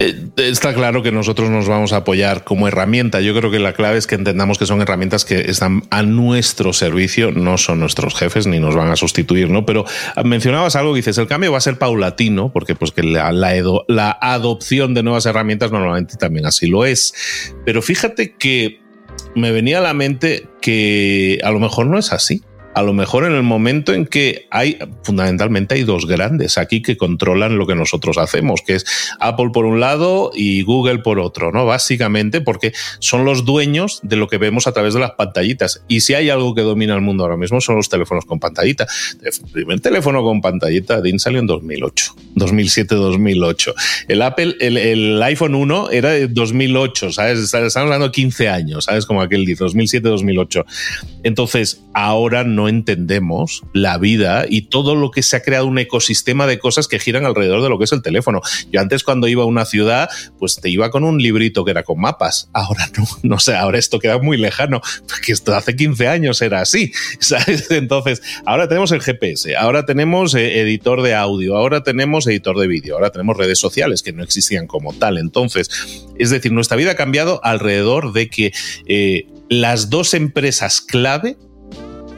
Eh, 0.00 0.28
está 0.36 0.74
claro 0.74 1.02
que 1.02 1.12
nosotros 1.12 1.50
nos 1.50 1.68
vamos 1.68 1.92
a 1.92 1.98
apoyar 1.98 2.44
como 2.44 2.68
herramienta. 2.68 3.20
Yo 3.20 3.34
creo 3.34 3.50
que 3.50 3.58
la 3.58 3.72
clave 3.72 3.98
es 3.98 4.06
que 4.06 4.14
entendamos 4.14 4.58
que 4.58 4.66
son 4.66 4.80
herramientas 4.80 5.24
que 5.24 5.50
están 5.50 5.82
a 5.90 6.02
nuestro 6.02 6.72
servicio, 6.72 7.32
no 7.32 7.58
son 7.58 7.80
nuestros 7.80 8.14
jefes 8.14 8.46
ni 8.46 8.58
nos 8.58 8.74
van 8.74 8.90
a 8.90 8.96
sustituir, 8.96 9.50
¿no? 9.50 9.64
Pero 9.64 9.84
mencionabas 10.24 10.76
algo 10.76 10.94
dices, 10.94 11.18
el 11.18 11.26
cambio 11.26 11.52
va 11.52 11.58
a 11.58 11.62
ser 11.62 11.78
paulatino, 11.78 12.52
porque 12.52 12.74
pues 12.74 12.90
que 12.90 13.02
la, 13.02 13.32
la 13.32 14.18
adopción 14.20 14.94
de 14.94 15.02
nuevas 15.02 15.26
herramientas 15.26 15.70
normalmente 15.70 16.16
también 16.16 16.46
así 16.46 16.66
lo 16.66 16.84
es. 16.84 17.52
Pero 17.64 17.82
fíjate 17.82 18.34
que 18.34 18.80
me 19.34 19.52
venía 19.52 19.78
a 19.78 19.82
la 19.82 19.94
mente 19.94 20.48
que 20.60 21.40
a 21.44 21.50
lo 21.50 21.60
mejor 21.60 21.86
no 21.86 21.98
es 21.98 22.12
así 22.12 22.42
a 22.74 22.82
lo 22.82 22.92
mejor 22.92 23.24
en 23.24 23.32
el 23.32 23.42
momento 23.42 23.92
en 23.94 24.06
que 24.06 24.46
hay, 24.50 24.78
fundamentalmente 25.02 25.74
hay 25.74 25.84
dos 25.84 26.06
grandes 26.06 26.58
aquí 26.58 26.82
que 26.82 26.96
controlan 26.96 27.56
lo 27.56 27.66
que 27.66 27.74
nosotros 27.74 28.18
hacemos, 28.18 28.62
que 28.62 28.74
es 28.74 28.84
Apple 29.20 29.50
por 29.52 29.64
un 29.64 29.80
lado 29.80 30.30
y 30.34 30.62
Google 30.62 30.98
por 30.98 31.18
otro, 31.20 31.52
¿no? 31.52 31.66
Básicamente 31.66 32.40
porque 32.40 32.72
son 32.98 33.24
los 33.24 33.44
dueños 33.44 34.00
de 34.02 34.16
lo 34.16 34.28
que 34.28 34.38
vemos 34.38 34.66
a 34.66 34.72
través 34.72 34.94
de 34.94 35.00
las 35.00 35.12
pantallitas. 35.12 35.84
Y 35.88 36.00
si 36.00 36.14
hay 36.14 36.30
algo 36.30 36.54
que 36.54 36.62
domina 36.62 36.94
el 36.94 37.00
mundo 37.00 37.24
ahora 37.24 37.36
mismo 37.36 37.60
son 37.60 37.76
los 37.76 37.88
teléfonos 37.88 38.24
con 38.24 38.40
pantallita. 38.40 38.86
El 39.22 39.50
primer 39.50 39.80
teléfono 39.80 40.22
con 40.22 40.40
pantallita, 40.40 41.00
DIN 41.00 41.18
salió 41.18 41.38
en 41.38 41.46
2008, 41.46 42.14
2007-2008. 42.36 43.74
El 44.08 44.22
Apple, 44.22 44.56
el, 44.60 45.22
iPhone 45.22 45.54
1 45.54 45.90
era 45.90 46.10
de 46.10 46.28
2008, 46.28 47.12
¿sabes? 47.12 47.38
Estamos 47.38 47.76
hablando 47.76 48.06
de 48.06 48.12
15 48.12 48.48
años, 48.48 48.84
¿sabes? 48.84 49.06
Como 49.06 49.22
aquel 49.22 49.44
dice, 49.44 49.64
2007-2008. 49.64 50.64
Entonces, 51.22 51.82
ahora 51.94 52.44
no 52.44 52.63
entendemos 52.68 53.62
la 53.72 53.98
vida 53.98 54.46
y 54.48 54.62
todo 54.62 54.94
lo 54.94 55.10
que 55.10 55.22
se 55.22 55.36
ha 55.36 55.42
creado 55.42 55.66
un 55.66 55.78
ecosistema 55.78 56.46
de 56.46 56.58
cosas 56.58 56.88
que 56.88 56.98
giran 56.98 57.24
alrededor 57.24 57.62
de 57.62 57.68
lo 57.68 57.78
que 57.78 57.84
es 57.84 57.92
el 57.92 58.02
teléfono. 58.02 58.40
Yo 58.70 58.80
antes 58.80 59.04
cuando 59.04 59.28
iba 59.28 59.42
a 59.42 59.46
una 59.46 59.64
ciudad, 59.64 60.08
pues 60.38 60.56
te 60.56 60.70
iba 60.70 60.90
con 60.90 61.04
un 61.04 61.18
librito 61.18 61.64
que 61.64 61.70
era 61.70 61.82
con 61.82 62.00
mapas. 62.00 62.48
Ahora 62.52 62.88
no, 62.96 63.04
no 63.22 63.38
sé, 63.38 63.54
ahora 63.54 63.78
esto 63.78 63.98
queda 63.98 64.18
muy 64.18 64.36
lejano, 64.36 64.80
porque 65.08 65.32
esto 65.32 65.54
hace 65.54 65.76
15 65.76 66.08
años 66.08 66.42
era 66.42 66.60
así. 66.60 66.92
Entonces, 67.70 68.22
ahora 68.44 68.68
tenemos 68.68 68.92
el 68.92 69.00
GPS, 69.00 69.56
ahora 69.56 69.86
tenemos 69.86 70.34
eh, 70.34 70.60
editor 70.60 71.02
de 71.02 71.14
audio, 71.14 71.56
ahora 71.56 71.82
tenemos 71.82 72.26
editor 72.26 72.58
de 72.58 72.66
vídeo, 72.66 72.94
ahora 72.94 73.10
tenemos 73.10 73.36
redes 73.36 73.58
sociales 73.58 74.02
que 74.02 74.12
no 74.12 74.22
existían 74.22 74.66
como 74.66 74.92
tal. 74.92 75.18
Entonces, 75.18 75.70
es 76.18 76.30
decir, 76.30 76.52
nuestra 76.52 76.76
vida 76.76 76.92
ha 76.92 76.96
cambiado 76.96 77.40
alrededor 77.44 78.12
de 78.12 78.28
que 78.28 78.52
eh, 78.86 79.26
las 79.48 79.90
dos 79.90 80.14
empresas 80.14 80.80
clave 80.80 81.36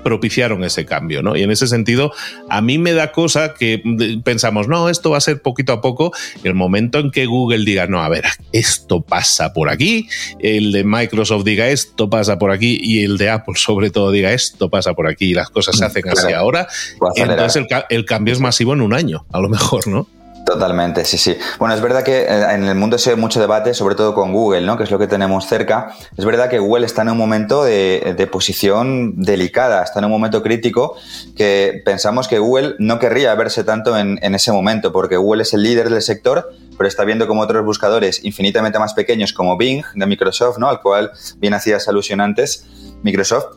propiciaron 0.06 0.62
ese 0.62 0.86
cambio, 0.86 1.20
¿no? 1.20 1.34
Y 1.34 1.42
en 1.42 1.50
ese 1.50 1.66
sentido, 1.66 2.12
a 2.48 2.60
mí 2.60 2.78
me 2.78 2.92
da 2.92 3.10
cosa 3.10 3.54
que 3.54 3.82
pensamos, 4.22 4.68
no, 4.68 4.88
esto 4.88 5.10
va 5.10 5.18
a 5.18 5.20
ser 5.20 5.42
poquito 5.42 5.72
a 5.72 5.80
poco, 5.80 6.12
el 6.44 6.54
momento 6.54 7.00
en 7.00 7.10
que 7.10 7.26
Google 7.26 7.64
diga, 7.64 7.88
no, 7.88 8.04
a 8.04 8.08
ver, 8.08 8.24
esto 8.52 9.00
pasa 9.00 9.52
por 9.52 9.68
aquí, 9.68 10.08
el 10.38 10.70
de 10.70 10.84
Microsoft 10.84 11.42
diga, 11.42 11.66
esto 11.66 12.08
pasa 12.08 12.38
por 12.38 12.52
aquí, 12.52 12.78
y 12.80 13.02
el 13.02 13.18
de 13.18 13.30
Apple 13.30 13.56
sobre 13.56 13.90
todo 13.90 14.12
diga, 14.12 14.32
esto 14.32 14.70
pasa 14.70 14.94
por 14.94 15.08
aquí, 15.08 15.30
y 15.30 15.34
las 15.34 15.50
cosas 15.50 15.76
se 15.76 15.84
hacen 15.84 16.08
así 16.08 16.32
ahora, 16.32 16.68
entonces 17.16 17.56
el, 17.56 17.66
el 17.90 18.04
cambio 18.04 18.32
es 18.32 18.38
masivo 18.38 18.74
en 18.74 18.82
un 18.82 18.94
año, 18.94 19.26
a 19.32 19.40
lo 19.40 19.48
mejor, 19.48 19.88
¿no? 19.88 20.06
Totalmente, 20.46 21.04
sí, 21.04 21.18
sí. 21.18 21.36
Bueno, 21.58 21.74
es 21.74 21.80
verdad 21.80 22.04
que 22.04 22.20
eh, 22.20 22.54
en 22.54 22.62
el 22.62 22.76
mundo 22.76 22.98
se 22.98 23.10
ve 23.10 23.16
mucho 23.16 23.40
debate, 23.40 23.74
sobre 23.74 23.96
todo 23.96 24.14
con 24.14 24.32
Google, 24.32 24.60
¿no? 24.60 24.76
que 24.76 24.84
es 24.84 24.92
lo 24.92 24.98
que 25.00 25.08
tenemos 25.08 25.44
cerca. 25.46 25.92
Es 26.16 26.24
verdad 26.24 26.48
que 26.48 26.60
Google 26.60 26.86
está 26.86 27.02
en 27.02 27.08
un 27.08 27.18
momento 27.18 27.64
de, 27.64 28.28
posición 28.30 29.20
delicada, 29.20 29.82
está 29.82 29.98
en 29.98 30.04
un 30.04 30.12
momento 30.12 30.44
crítico 30.44 30.94
que 31.36 31.82
pensamos 31.84 32.28
que 32.28 32.38
Google 32.38 32.76
no 32.78 33.00
querría 33.00 33.34
verse 33.34 33.64
tanto 33.64 33.98
en, 33.98 34.20
en 34.22 34.36
ese 34.36 34.52
momento, 34.52 34.92
porque 34.92 35.16
Google 35.16 35.42
es 35.42 35.52
el 35.52 35.64
líder 35.64 35.90
del 35.90 36.00
sector, 36.00 36.52
pero 36.76 36.88
está 36.88 37.04
viendo 37.04 37.26
como 37.26 37.42
otros 37.42 37.64
buscadores 37.64 38.24
infinitamente 38.24 38.78
más 38.78 38.94
pequeños 38.94 39.32
como 39.32 39.56
Bing 39.56 39.82
de 39.94 40.06
Microsoft, 40.06 40.58
¿no? 40.58 40.68
al 40.68 40.80
cual 40.80 41.10
bien 41.38 41.54
hacías 41.54 41.88
alusión 41.88 42.20
antes, 42.20 42.66
Microsoft, 43.02 43.56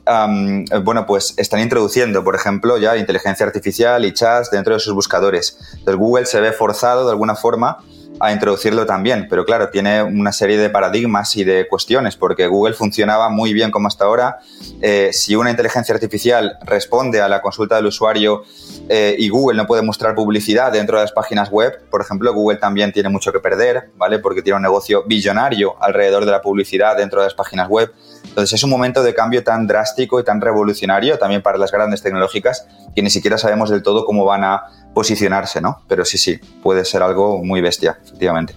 bueno, 0.83 1.05
pues 1.05 1.33
están 1.37 1.59
introduciendo, 1.61 2.23
por 2.23 2.35
ejemplo, 2.35 2.77
ya 2.77 2.97
inteligencia 2.97 3.45
artificial 3.45 4.05
y 4.05 4.13
chats 4.13 4.51
dentro 4.51 4.73
de 4.73 4.79
sus 4.79 4.93
buscadores. 4.93 5.57
Entonces 5.73 5.95
Google 5.95 6.25
se 6.25 6.39
ve 6.39 6.51
forzado 6.51 7.05
de 7.05 7.11
alguna 7.11 7.35
forma 7.35 7.77
a 8.19 8.31
introducirlo 8.33 8.85
también, 8.85 9.27
pero 9.29 9.45
claro, 9.45 9.69
tiene 9.69 10.03
una 10.03 10.33
serie 10.33 10.57
de 10.57 10.69
paradigmas 10.69 11.35
y 11.37 11.43
de 11.43 11.67
cuestiones, 11.67 12.15
porque 12.15 12.47
Google 12.47 12.73
funcionaba 12.73 13.29
muy 13.29 13.53
bien 13.53 13.71
como 13.71 13.87
hasta 13.87 14.05
ahora. 14.05 14.39
Eh, 14.81 15.09
si 15.13 15.35
una 15.35 15.51
inteligencia 15.51 15.93
artificial 15.93 16.57
responde 16.65 17.21
a 17.21 17.29
la 17.29 17.41
consulta 17.41 17.77
del 17.77 17.85
usuario 17.85 18.43
eh, 18.89 19.15
y 19.17 19.29
Google 19.29 19.57
no 19.57 19.67
puede 19.67 19.81
mostrar 19.81 20.15
publicidad 20.15 20.71
dentro 20.71 20.97
de 20.97 21.03
las 21.03 21.11
páginas 21.11 21.49
web, 21.49 21.89
por 21.89 22.01
ejemplo, 22.01 22.33
Google 22.33 22.57
también 22.57 22.91
tiene 22.91 23.09
mucho 23.09 23.31
que 23.31 23.39
perder, 23.39 23.91
¿vale? 23.95 24.19
Porque 24.19 24.41
tiene 24.41 24.57
un 24.57 24.63
negocio 24.63 25.03
billonario 25.05 25.75
alrededor 25.81 26.25
de 26.25 26.31
la 26.31 26.41
publicidad 26.41 26.97
dentro 26.97 27.21
de 27.21 27.27
las 27.27 27.33
páginas 27.33 27.69
web. 27.69 27.93
Entonces 28.23 28.53
es 28.53 28.63
un 28.63 28.69
momento 28.69 29.01
de 29.01 29.13
cambio 29.13 29.43
tan 29.43 29.65
drástico 29.65 30.19
y 30.19 30.23
tan 30.23 30.41
revolucionario 30.41 31.17
también 31.17 31.41
para 31.41 31.57
las 31.57 31.71
grandes 31.71 32.01
tecnológicas 32.01 32.67
que 32.95 33.01
ni 33.01 33.09
siquiera 33.09 33.37
sabemos 33.37 33.69
del 33.69 33.81
todo 33.81 34.05
cómo 34.05 34.25
van 34.25 34.43
a 34.43 34.63
posicionarse, 34.93 35.61
¿no? 35.61 35.81
Pero 35.87 36.05
sí, 36.05 36.17
sí, 36.17 36.37
puede 36.61 36.85
ser 36.85 37.03
algo 37.03 37.43
muy 37.43 37.61
bestia, 37.61 37.97
efectivamente. 38.03 38.55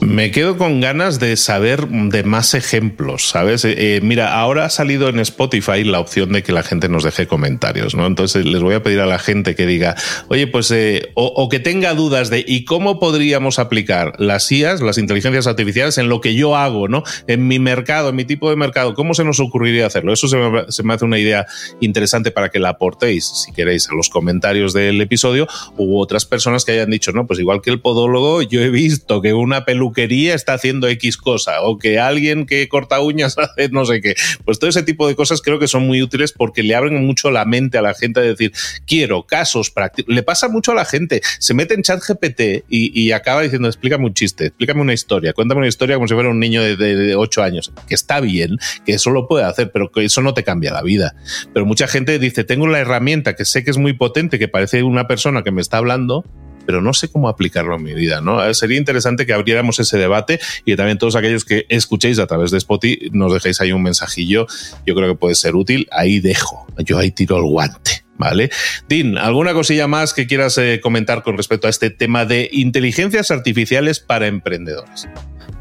Me 0.00 0.30
quedo 0.30 0.56
con 0.56 0.80
ganas 0.80 1.18
de 1.18 1.36
saber 1.36 1.88
de 1.88 2.22
más 2.22 2.54
ejemplos, 2.54 3.28
¿sabes? 3.28 3.64
Eh, 3.64 3.96
eh, 3.96 4.00
mira, 4.00 4.38
ahora 4.38 4.64
ha 4.64 4.70
salido 4.70 5.08
en 5.08 5.18
Spotify 5.18 5.82
la 5.82 5.98
opción 5.98 6.32
de 6.32 6.44
que 6.44 6.52
la 6.52 6.62
gente 6.62 6.88
nos 6.88 7.02
deje 7.02 7.26
comentarios, 7.26 7.96
¿no? 7.96 8.06
Entonces 8.06 8.46
les 8.46 8.62
voy 8.62 8.76
a 8.76 8.82
pedir 8.82 9.00
a 9.00 9.06
la 9.06 9.18
gente 9.18 9.56
que 9.56 9.66
diga, 9.66 9.96
oye, 10.28 10.46
pues, 10.46 10.70
eh, 10.70 11.10
o, 11.14 11.48
que 11.48 11.58
tenga 11.58 11.94
dudas 11.94 12.30
de, 12.30 12.44
¿y 12.46 12.64
cómo 12.64 13.00
podríamos 13.00 13.58
aplicar 13.58 14.12
las 14.18 14.50
IAS, 14.52 14.82
las 14.82 14.98
inteligencias 14.98 15.48
artificiales, 15.48 15.98
en 15.98 16.08
lo 16.08 16.20
que 16.20 16.36
yo 16.36 16.54
hago, 16.54 16.86
¿no? 16.86 17.02
En 17.26 17.48
mi 17.48 17.58
mercado, 17.58 18.10
en 18.10 18.16
mi 18.16 18.24
tipo 18.24 18.50
de 18.50 18.56
mercado, 18.56 18.94
¿cómo 18.94 19.14
se 19.14 19.24
nos 19.24 19.40
ocurriría 19.40 19.86
hacerlo? 19.86 20.12
Eso 20.12 20.28
se 20.28 20.36
me, 20.36 20.70
se 20.70 20.84
me 20.84 20.94
hace 20.94 21.06
una 21.06 21.18
idea 21.18 21.44
interesante 21.80 22.30
para 22.30 22.50
que 22.50 22.60
la 22.60 22.68
aportéis, 22.68 23.26
si 23.26 23.50
queréis, 23.50 23.88
a 23.90 23.94
los 23.96 24.10
comentarios 24.10 24.72
del 24.72 25.00
episodio, 25.00 25.48
u 25.76 25.98
otras 25.98 26.24
personas 26.24 26.64
que 26.64 26.70
hayan 26.72 26.90
dicho, 26.90 27.10
no, 27.10 27.26
pues 27.26 27.40
igual 27.40 27.62
que 27.62 27.70
el 27.70 27.80
podólogo, 27.80 28.42
yo 28.42 28.60
he 28.60 28.70
visto 28.70 29.20
que 29.20 29.34
una 29.34 29.64
peluca 29.64 29.87
está 29.96 30.54
haciendo 30.54 30.88
X 30.88 31.16
cosa 31.16 31.62
o 31.62 31.78
que 31.78 31.98
alguien 31.98 32.46
que 32.46 32.68
corta 32.68 33.00
uñas 33.00 33.36
hace 33.38 33.68
no 33.70 33.84
sé 33.84 34.00
qué. 34.00 34.14
Pues 34.44 34.58
todo 34.58 34.70
ese 34.70 34.82
tipo 34.82 35.08
de 35.08 35.14
cosas 35.14 35.42
creo 35.42 35.58
que 35.58 35.68
son 35.68 35.86
muy 35.86 36.02
útiles 36.02 36.32
porque 36.32 36.62
le 36.62 36.74
abren 36.74 37.04
mucho 37.04 37.30
la 37.30 37.44
mente 37.44 37.78
a 37.78 37.82
la 37.82 37.94
gente 37.94 38.20
de 38.20 38.28
decir, 38.28 38.52
quiero 38.86 39.24
casos 39.24 39.70
prácticos. 39.70 40.14
Le 40.14 40.22
pasa 40.22 40.48
mucho 40.48 40.72
a 40.72 40.74
la 40.74 40.84
gente, 40.84 41.20
se 41.38 41.54
mete 41.54 41.74
en 41.74 41.82
chat 41.82 42.00
GPT 42.00 42.64
y, 42.68 43.08
acaba 43.12 43.42
diciendo, 43.42 43.68
explícame 43.68 44.04
un 44.04 44.14
chiste, 44.14 44.46
explícame 44.46 44.80
una 44.80 44.92
historia, 44.92 45.32
cuéntame 45.32 45.60
una 45.60 45.68
historia 45.68 45.96
como 45.96 46.06
si 46.06 46.14
fuera 46.14 46.28
un 46.28 46.38
niño 46.38 46.62
de, 46.62 46.76
de, 46.76 47.16
8 47.16 47.42
años, 47.42 47.72
que 47.88 47.94
está 47.94 48.20
bien, 48.20 48.58
que 48.84 48.92
eso 48.92 49.10
lo 49.10 49.26
puede 49.26 49.44
hacer, 49.44 49.70
pero 49.72 49.90
que 49.90 50.04
eso 50.04 50.20
no 50.20 50.34
te 50.34 50.44
cambia 50.44 50.72
la 50.72 50.82
vida. 50.82 51.14
Pero 51.52 51.66
mucha 51.66 51.88
gente 51.88 52.18
dice, 52.18 52.44
tengo 52.44 52.66
la 52.66 52.78
herramienta 52.78 53.34
que 53.34 53.44
sé 53.44 53.64
que 53.64 53.70
es 53.70 53.78
muy 53.78 53.94
potente, 53.94 54.38
que 54.38 54.48
parece 54.48 54.82
una 54.82 55.08
persona 55.08 55.42
que 55.42 55.50
me 55.50 55.60
está 55.60 55.78
hablando, 55.78 56.24
pero 56.68 56.82
no 56.82 56.92
sé 56.92 57.08
cómo 57.08 57.30
aplicarlo 57.30 57.76
en 57.76 57.82
mi 57.82 57.94
vida, 57.94 58.20
¿no? 58.20 58.44
Eh, 58.44 58.52
sería 58.52 58.76
interesante 58.76 59.24
que 59.24 59.32
abriéramos 59.32 59.80
ese 59.80 59.96
debate 59.96 60.38
y 60.66 60.72
que 60.72 60.76
también 60.76 60.98
todos 60.98 61.16
aquellos 61.16 61.46
que 61.46 61.64
escuchéis 61.70 62.18
a 62.18 62.26
través 62.26 62.50
de 62.50 62.58
Spotify 62.58 63.08
nos 63.10 63.32
dejéis 63.32 63.62
ahí 63.62 63.72
un 63.72 63.82
mensajillo. 63.82 64.46
Yo 64.84 64.94
creo 64.94 65.08
que 65.08 65.18
puede 65.18 65.34
ser 65.34 65.56
útil. 65.56 65.88
Ahí 65.90 66.20
dejo. 66.20 66.66
Yo 66.84 66.98
ahí 66.98 67.10
tiro 67.10 67.38
el 67.38 67.44
guante. 67.44 68.04
¿Vale? 68.18 68.50
Dean, 68.86 69.16
¿alguna 69.16 69.54
cosilla 69.54 69.86
más 69.86 70.12
que 70.12 70.26
quieras 70.26 70.58
eh, 70.58 70.80
comentar 70.82 71.22
con 71.22 71.38
respecto 71.38 71.68
a 71.68 71.70
este 71.70 71.88
tema 71.88 72.26
de 72.26 72.50
inteligencias 72.52 73.30
artificiales 73.30 74.00
para 74.00 74.26
emprendedores? 74.26 75.08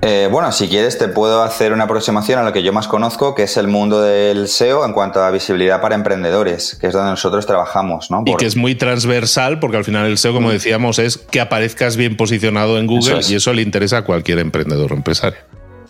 Eh, 0.01 0.29
bueno, 0.31 0.51
si 0.51 0.67
quieres 0.67 0.99
te 0.99 1.07
puedo 1.07 1.41
hacer 1.41 1.73
una 1.73 1.85
aproximación 1.85 2.39
a 2.39 2.43
lo 2.43 2.53
que 2.53 2.61
yo 2.61 2.71
más 2.71 2.87
conozco, 2.87 3.33
que 3.33 3.43
es 3.43 3.57
el 3.57 3.67
mundo 3.67 4.01
del 4.01 4.47
SEO 4.47 4.85
en 4.85 4.93
cuanto 4.93 5.23
a 5.23 5.31
visibilidad 5.31 5.81
para 5.81 5.95
emprendedores, 5.95 6.77
que 6.79 6.87
es 6.87 6.93
donde 6.93 7.09
nosotros 7.09 7.47
trabajamos, 7.47 8.11
¿no? 8.11 8.21
Y 8.25 8.35
que 8.35 8.45
es 8.45 8.55
muy 8.55 8.75
transversal, 8.75 9.59
porque 9.59 9.77
al 9.77 9.85
final 9.85 10.05
el 10.05 10.19
SEO, 10.19 10.33
como 10.33 10.49
mm. 10.49 10.51
decíamos, 10.51 10.99
es 10.99 11.17
que 11.17 11.41
aparezcas 11.41 11.97
bien 11.97 12.15
posicionado 12.15 12.77
en 12.77 12.85
Google 12.85 13.21
y 13.27 13.35
eso 13.35 13.53
le 13.53 13.63
interesa 13.63 13.97
a 13.97 14.01
cualquier 14.03 14.37
emprendedor 14.37 14.93
o 14.93 14.95
empresario. 14.95 15.39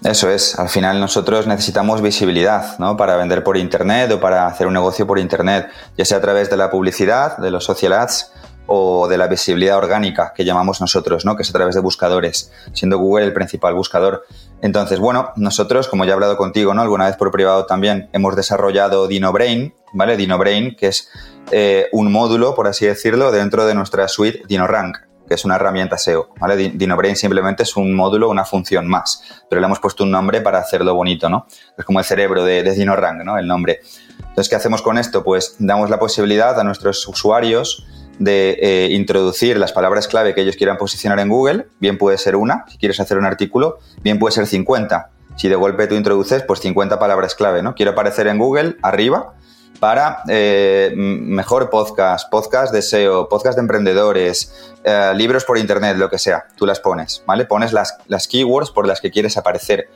Eso 0.04 0.30
es, 0.30 0.58
al 0.58 0.70
final 0.70 1.00
nosotros 1.00 1.48
necesitamos 1.48 2.02
visibilidad, 2.02 2.78
¿no? 2.78 2.96
Para 2.96 3.18
vender 3.18 3.44
por 3.44 3.58
Internet 3.58 4.12
o 4.12 4.20
para 4.20 4.46
hacer 4.48 4.68
un 4.68 4.74
negocio 4.74 5.08
por 5.08 5.20
Internet, 5.20 5.68
ya 5.98 6.06
sea 6.06 6.20
a 6.20 6.22
través 6.22 6.50
de 6.50 6.56
la 6.56 6.70
publicidad, 6.70 7.38
de 7.38 7.52
los 7.52 7.66
social 7.66 7.94
ads 7.94 8.32
o 8.68 9.08
de 9.08 9.18
la 9.18 9.28
visibilidad 9.28 9.78
orgánica 9.78 10.34
que 10.36 10.46
llamamos 10.46 10.82
nosotros, 10.82 11.26
¿no? 11.26 11.36
que 11.36 11.44
es 11.44 11.50
a 11.50 11.54
través 11.54 11.74
de 11.76 11.82
buscadores, 11.82 12.52
siendo 12.74 12.98
Google 13.00 13.26
el 13.26 13.34
principal 13.34 13.74
buscador. 13.74 14.26
Entonces, 14.62 15.00
bueno, 15.00 15.32
nosotros, 15.38 15.88
como 15.88 16.06
ya 16.06 16.12
he 16.12 16.14
hablado 16.14 16.38
contigo, 16.38 16.74
¿no? 16.74 16.82
alguna 16.82 17.06
vez 17.06 17.16
por 17.16 17.32
privado 17.32 17.66
también, 17.66 18.10
hemos 18.14 18.36
desarrollado 18.36 19.08
DinoBrain, 19.08 19.74
¿vale? 19.94 20.18
DinoBrain, 20.18 20.76
que 20.76 20.88
es 20.88 21.10
eh, 21.52 21.88
un 21.94 22.12
módulo, 22.12 22.56
por 22.56 22.68
así 22.68 22.86
decirlo, 22.86 23.32
dentro 23.32 23.66
de 23.66 23.74
nuestra 23.74 24.08
suite 24.08 24.44
DinoRank, 24.48 24.98
que 25.28 25.34
es 25.34 25.46
una 25.46 25.56
herramienta 25.56 25.98
SEO, 25.98 26.30
¿vale? 26.40 26.56
DinoBrain 26.56 27.16
simplemente 27.16 27.64
es 27.64 27.76
un 27.78 27.94
módulo, 27.94 28.30
una 28.30 28.46
función 28.46 28.88
más, 28.88 29.24
pero 29.50 29.62
le 29.62 29.68
hemos 29.68 29.80
puesto 29.80 30.04
un 30.04 30.12
nombre 30.12 30.42
para 30.42 30.60
hacerlo 30.60 30.94
bonito, 30.94 31.30
¿no? 31.30 31.48
Es 31.78 31.86
como 31.86 32.00
el 32.00 32.06
cerebro 32.06 32.44
de, 32.44 32.64
de 32.64 32.72
DinoRank, 32.74 33.24
¿no? 33.24 33.38
El 33.38 33.48
nombre. 33.48 33.80
Entonces, 34.20 34.50
¿qué 34.50 34.56
hacemos 34.56 34.82
con 34.82 34.98
esto? 34.98 35.24
Pues 35.24 35.56
damos 35.60 35.90
la 35.90 36.00
posibilidad 36.00 36.60
a 36.60 36.64
nuestros 36.64 37.08
usuarios 37.08 37.86
de 38.20 38.58
eh, 38.62 38.90
introducir 38.92 39.58
las 39.58 39.74
palabras 39.74 40.08
clave 40.08 40.34
que 40.34 40.42
ellos 40.42 40.56
quieran 40.56 40.78
posicionar 40.78 41.20
en 41.20 41.30
Google, 41.30 41.68
bien 41.80 41.98
puede 41.98 42.18
ser 42.18 42.36
una, 42.36 42.66
si 42.68 42.78
quieres 42.78 43.00
hacer 43.00 43.18
un 43.18 43.26
artículo, 43.26 43.80
bien 44.02 44.20
puede 44.20 44.34
ser 44.34 44.48
50. 44.48 45.12
Si 45.36 45.50
de 45.50 45.56
golpe 45.56 45.88
tú 45.88 45.96
introduces, 45.96 46.44
pues 46.44 46.60
50 46.62 46.98
palabras 46.98 47.36
clave, 47.36 47.62
¿no? 47.62 47.76
Quiero 47.76 47.92
aparecer 47.92 48.28
en 48.28 48.40
Google 48.40 48.78
arriba 48.82 49.36
para 49.80 50.24
eh, 50.28 50.92
mejor 50.96 51.70
podcast, 51.70 52.30
podcast 52.32 52.74
de 52.74 52.82
SEO, 52.82 53.30
podcast 53.30 53.56
de 53.58 53.62
emprendedores, 53.62 54.74
eh, 54.84 55.14
libros 55.16 55.46
por 55.46 55.58
internet, 55.58 55.98
lo 55.98 56.10
que 56.10 56.18
sea, 56.18 56.48
tú 56.56 56.66
las 56.66 56.80
pones, 56.80 57.24
¿vale? 57.28 57.46
Pones 57.46 57.74
las, 57.74 57.98
las 58.08 58.28
keywords 58.28 58.72
por 58.72 58.88
las 58.88 59.00
que 59.02 59.12
quieres 59.12 59.38
aparecer 59.38 59.90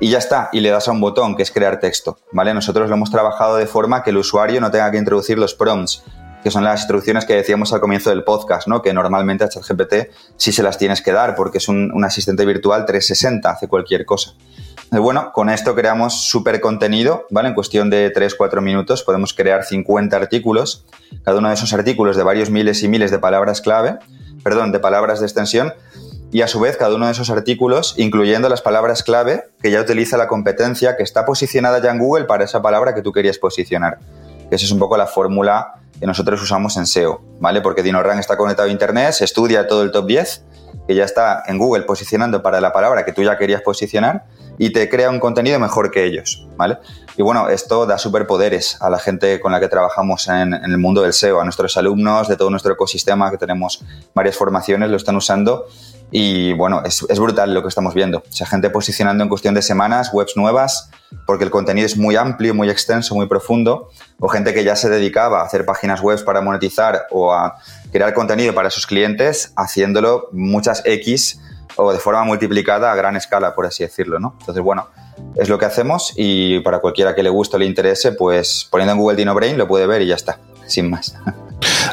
y 0.00 0.10
ya 0.10 0.18
está, 0.18 0.48
y 0.52 0.60
le 0.60 0.70
das 0.70 0.88
a 0.88 0.92
un 0.92 1.00
botón 1.00 1.36
que 1.36 1.42
es 1.42 1.50
crear 1.50 1.80
texto, 1.80 2.18
¿vale? 2.32 2.52
Nosotros 2.54 2.88
lo 2.88 2.96
hemos 2.96 3.10
trabajado 3.10 3.56
de 3.56 3.66
forma 3.66 4.02
que 4.02 4.10
el 4.10 4.16
usuario 4.16 4.60
no 4.60 4.70
tenga 4.70 4.90
que 4.90 4.98
introducir 4.98 5.38
los 5.38 5.54
prompts, 5.54 6.02
que 6.46 6.52
son 6.52 6.62
las 6.62 6.82
instrucciones 6.82 7.24
que 7.24 7.34
decíamos 7.34 7.72
al 7.72 7.80
comienzo 7.80 8.10
del 8.10 8.22
podcast, 8.22 8.68
¿no? 8.68 8.80
que 8.80 8.94
normalmente 8.94 9.42
a 9.42 9.48
ChatGPT 9.48 10.12
sí 10.36 10.52
se 10.52 10.62
las 10.62 10.78
tienes 10.78 11.02
que 11.02 11.10
dar 11.10 11.34
porque 11.34 11.58
es 11.58 11.66
un, 11.66 12.04
asistente 12.04 12.46
virtual 12.46 12.86
360, 12.86 13.50
hace 13.50 13.66
cualquier 13.66 14.06
cosa. 14.06 14.34
Y 14.92 14.98
bueno, 14.98 15.32
con 15.34 15.50
esto 15.50 15.74
creamos 15.74 16.28
súper 16.28 16.60
contenido, 16.60 17.26
¿vale? 17.30 17.48
En 17.48 17.54
cuestión 17.56 17.90
de 17.90 18.12
3-4 18.12 18.60
minutos 18.60 19.02
podemos 19.02 19.34
crear 19.34 19.64
50 19.64 20.16
artículos, 20.16 20.86
cada 21.24 21.38
uno 21.38 21.48
de 21.48 21.54
esos 21.54 21.72
artículos 21.72 22.16
de 22.16 22.22
varios 22.22 22.48
miles 22.48 22.80
y 22.84 22.86
miles 22.86 23.10
de 23.10 23.18
palabras 23.18 23.60
clave, 23.60 23.98
perdón, 24.44 24.70
de 24.70 24.78
palabras 24.78 25.18
de 25.18 25.26
extensión, 25.26 25.72
y 26.30 26.42
a 26.42 26.46
su 26.46 26.60
vez 26.60 26.76
cada 26.76 26.94
uno 26.94 27.06
de 27.06 27.12
esos 27.12 27.28
artículos, 27.28 27.94
incluyendo 27.96 28.48
las 28.48 28.62
palabras 28.62 29.02
clave 29.02 29.48
que 29.60 29.72
ya 29.72 29.80
utiliza 29.80 30.16
la 30.16 30.28
competencia 30.28 30.96
que 30.96 31.02
está 31.02 31.26
posicionada 31.26 31.82
ya 31.82 31.90
en 31.90 31.98
Google 31.98 32.26
para 32.26 32.44
esa 32.44 32.62
palabra 32.62 32.94
que 32.94 33.02
tú 33.02 33.10
querías 33.10 33.38
posicionar. 33.38 33.98
Esa 34.50 34.64
es 34.64 34.70
un 34.70 34.78
poco 34.78 34.96
la 34.96 35.06
fórmula 35.06 35.74
que 35.98 36.06
nosotros 36.06 36.42
usamos 36.42 36.76
en 36.76 36.86
SEO, 36.86 37.20
¿vale? 37.40 37.60
Porque 37.60 37.82
DinoRank 37.82 38.20
está 38.20 38.36
conectado 38.36 38.68
a 38.68 38.72
Internet, 38.72 39.12
se 39.12 39.24
estudia 39.24 39.66
todo 39.66 39.82
el 39.82 39.90
top 39.90 40.06
10, 40.06 40.44
que 40.86 40.94
ya 40.94 41.04
está 41.04 41.42
en 41.46 41.58
Google 41.58 41.84
posicionando 41.84 42.42
para 42.42 42.60
la 42.60 42.72
palabra 42.72 43.04
que 43.04 43.12
tú 43.12 43.22
ya 43.22 43.36
querías 43.38 43.62
posicionar 43.62 44.26
y 44.58 44.70
te 44.72 44.88
crea 44.88 45.10
un 45.10 45.18
contenido 45.18 45.58
mejor 45.58 45.90
que 45.90 46.04
ellos, 46.04 46.46
¿vale? 46.56 46.78
Y 47.16 47.22
bueno, 47.22 47.48
esto 47.48 47.86
da 47.86 47.98
superpoderes 47.98 48.80
a 48.80 48.90
la 48.90 48.98
gente 48.98 49.40
con 49.40 49.52
la 49.52 49.60
que 49.60 49.68
trabajamos 49.68 50.28
en, 50.28 50.54
en, 50.54 50.64
el 50.64 50.78
mundo 50.78 51.02
del 51.02 51.12
SEO, 51.12 51.40
a 51.40 51.44
nuestros 51.44 51.76
alumnos 51.76 52.28
de 52.28 52.36
todo 52.36 52.50
nuestro 52.50 52.72
ecosistema, 52.72 53.30
que 53.30 53.38
tenemos 53.38 53.82
varias 54.14 54.36
formaciones, 54.36 54.90
lo 54.90 54.96
están 54.96 55.16
usando 55.16 55.66
y 56.10 56.52
bueno, 56.52 56.82
es, 56.84 57.18
brutal 57.18 57.52
lo 57.52 57.62
que 57.62 57.68
estamos 57.68 57.94
viendo. 57.94 58.18
O 58.18 58.32
sea, 58.32 58.46
gente 58.46 58.70
posicionando 58.70 59.24
en 59.24 59.28
cuestión 59.28 59.54
de 59.54 59.62
semanas 59.62 60.10
webs 60.12 60.36
nuevas, 60.36 60.90
porque 61.26 61.44
el 61.44 61.50
contenido 61.50 61.86
es 61.86 61.96
muy 61.96 62.16
amplio, 62.16 62.54
muy 62.54 62.70
extenso, 62.70 63.14
muy 63.14 63.26
profundo, 63.26 63.90
o 64.20 64.28
gente 64.28 64.54
que 64.54 64.64
ya 64.64 64.76
se 64.76 64.88
dedicaba 64.88 65.40
a 65.40 65.44
hacer 65.44 65.64
páginas 65.64 66.00
web 66.00 66.24
para 66.24 66.40
monetizar 66.40 67.06
o 67.10 67.32
a 67.32 67.56
crear 67.92 68.14
contenido 68.14 68.54
para 68.54 68.70
sus 68.70 68.86
clientes, 68.86 69.52
haciéndolo 69.56 70.28
muchas 70.32 70.82
X 70.84 71.40
o 71.76 71.92
de 71.92 71.98
forma 71.98 72.24
multiplicada 72.24 72.92
a 72.92 72.94
gran 72.94 73.16
escala, 73.16 73.54
por 73.54 73.66
así 73.66 73.82
decirlo, 73.82 74.18
¿no? 74.18 74.36
Entonces, 74.40 74.62
bueno, 74.62 74.88
es 75.34 75.48
lo 75.48 75.58
que 75.58 75.66
hacemos 75.66 76.12
y 76.16 76.60
para 76.60 76.78
cualquiera 76.78 77.14
que 77.14 77.22
le 77.22 77.30
guste 77.30 77.56
o 77.56 77.58
le 77.58 77.66
interese, 77.66 78.12
pues 78.12 78.66
poniendo 78.70 78.92
en 78.92 78.98
Google 78.98 79.16
DinoBrain 79.16 79.58
lo 79.58 79.68
puede 79.68 79.86
ver 79.86 80.02
y 80.02 80.06
ya 80.06 80.14
está, 80.14 80.38
sin 80.66 80.88
más. 80.88 81.16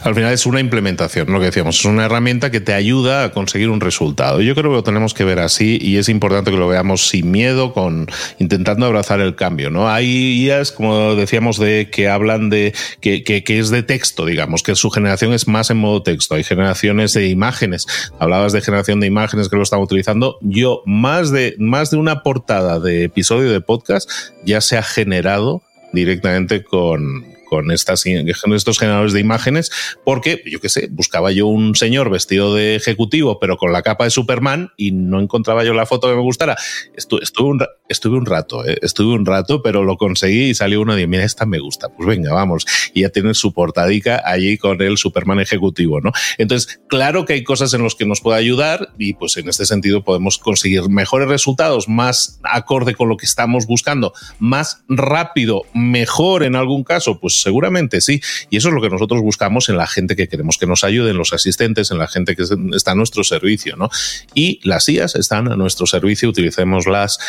Al 0.03 0.15
final 0.15 0.33
es 0.33 0.45
una 0.45 0.59
implementación, 0.59 1.31
lo 1.31 1.39
que 1.39 1.45
decíamos, 1.45 1.79
es 1.79 1.85
una 1.85 2.05
herramienta 2.05 2.51
que 2.51 2.59
te 2.59 2.73
ayuda 2.73 3.25
a 3.25 3.31
conseguir 3.31 3.69
un 3.69 3.81
resultado. 3.81 4.41
Yo 4.41 4.55
creo 4.55 4.71
que 4.71 4.77
lo 4.77 4.83
tenemos 4.83 5.13
que 5.13 5.23
ver 5.23 5.39
así 5.39 5.77
y 5.81 5.97
es 5.97 6.09
importante 6.09 6.51
que 6.51 6.57
lo 6.57 6.67
veamos 6.67 7.07
sin 7.07 7.31
miedo, 7.31 7.73
con 7.73 8.07
intentando 8.39 8.85
abrazar 8.85 9.19
el 9.19 9.35
cambio. 9.35 9.69
¿no? 9.69 9.89
Hay 9.89 10.45
IAs, 10.45 10.71
como 10.71 11.15
decíamos, 11.15 11.57
de 11.57 11.89
que 11.91 12.09
hablan 12.09 12.49
de 12.49 12.73
que, 13.01 13.23
que, 13.23 13.43
que 13.43 13.59
es 13.59 13.69
de 13.69 13.83
texto, 13.83 14.25
digamos, 14.25 14.63
que 14.63 14.75
su 14.75 14.89
generación 14.89 15.33
es 15.33 15.47
más 15.47 15.69
en 15.69 15.77
modo 15.77 16.03
texto. 16.03 16.35
Hay 16.35 16.43
generaciones 16.43 17.13
de 17.13 17.27
imágenes. 17.27 17.87
Hablabas 18.19 18.53
de 18.53 18.61
generación 18.61 18.99
de 18.99 19.07
imágenes 19.07 19.49
que 19.49 19.55
lo 19.55 19.63
están 19.63 19.79
utilizando. 19.79 20.37
Yo, 20.41 20.81
más 20.85 21.31
de, 21.31 21.55
más 21.59 21.91
de 21.91 21.97
una 21.97 22.23
portada 22.23 22.79
de 22.79 23.03
episodio 23.03 23.51
de 23.51 23.61
podcast 23.61 24.09
ya 24.45 24.61
se 24.61 24.77
ha 24.77 24.83
generado 24.83 25.61
directamente 25.91 26.63
con, 26.63 27.32
con 27.53 27.69
estas, 27.69 28.03
estos 28.05 28.79
generadores 28.79 29.13
de 29.13 29.19
imágenes, 29.19 29.71
porque, 30.03 30.41
yo 30.45 30.59
qué 30.59 30.69
sé, 30.69 30.87
buscaba 30.89 31.31
yo 31.31 31.45
un 31.45 31.75
señor 31.75 32.09
vestido 32.09 32.55
de 32.55 32.75
ejecutivo, 32.75 33.39
pero 33.39 33.57
con 33.57 33.71
la 33.71 33.83
capa 33.83 34.05
de 34.05 34.09
Superman, 34.09 34.71
y 34.75 34.91
no 34.91 35.19
encontraba 35.19 35.63
yo 35.63 35.73
la 35.75 35.85
foto 35.85 36.09
que 36.09 36.15
me 36.15 36.21
gustara. 36.21 36.57
Estuve, 36.95 37.23
estuve 37.23 37.49
un 37.49 37.59
rato, 38.25 38.65
¿eh? 38.65 38.77
estuve 38.81 39.13
un 39.13 39.25
rato, 39.25 39.61
pero 39.61 39.83
lo 39.83 39.97
conseguí 39.97 40.49
y 40.49 40.55
salió 40.55 40.81
uno 40.81 40.95
de, 40.95 41.07
mira, 41.07 41.23
esta 41.23 41.45
me 41.45 41.59
gusta, 41.59 41.89
pues 41.89 42.07
venga, 42.07 42.33
vamos, 42.33 42.65
y 42.93 43.01
ya 43.01 43.09
tienes 43.09 43.37
su 43.37 43.53
portadica 43.53 44.21
allí 44.25 44.57
con 44.57 44.81
el 44.81 44.97
Superman 44.97 45.39
ejecutivo, 45.39 46.01
¿no? 46.01 46.11
Entonces, 46.37 46.79
claro 46.87 47.25
que 47.25 47.33
hay 47.33 47.43
cosas 47.43 47.73
en 47.73 47.83
las 47.83 47.95
que 47.95 48.05
nos 48.05 48.21
puede 48.21 48.39
ayudar 48.39 48.89
y 48.97 49.13
pues 49.13 49.37
en 49.37 49.49
este 49.49 49.65
sentido 49.65 50.03
podemos 50.03 50.37
conseguir 50.37 50.89
mejores 50.89 51.27
resultados, 51.27 51.87
más 51.87 52.39
acorde 52.43 52.95
con 52.95 53.09
lo 53.09 53.17
que 53.17 53.25
estamos 53.25 53.65
buscando, 53.65 54.13
más 54.39 54.83
rápido, 54.87 55.63
mejor 55.73 56.43
en 56.43 56.55
algún 56.55 56.83
caso, 56.83 57.19
pues 57.19 57.41
seguramente 57.41 58.01
sí, 58.01 58.21
y 58.49 58.57
eso 58.57 58.69
es 58.69 58.73
lo 58.73 58.81
que 58.81 58.89
nosotros 58.89 59.21
buscamos 59.21 59.69
en 59.69 59.77
la 59.77 59.87
gente 59.87 60.15
que 60.15 60.27
queremos 60.27 60.57
que 60.57 60.67
nos 60.67 60.83
ayuden, 60.83 61.17
los 61.17 61.33
asistentes, 61.33 61.91
en 61.91 61.97
la 61.97 62.07
gente 62.07 62.35
que 62.35 62.43
está 62.73 62.91
a 62.91 62.95
nuestro 62.95 63.23
servicio, 63.23 63.75
¿no? 63.75 63.89
Y 64.33 64.59
las 64.63 64.87
IAS 64.89 65.15
están 65.15 65.51
a 65.51 65.55
nuestro 65.55 65.85
servicio, 65.85 66.29
utilicémoslas. 66.29 67.19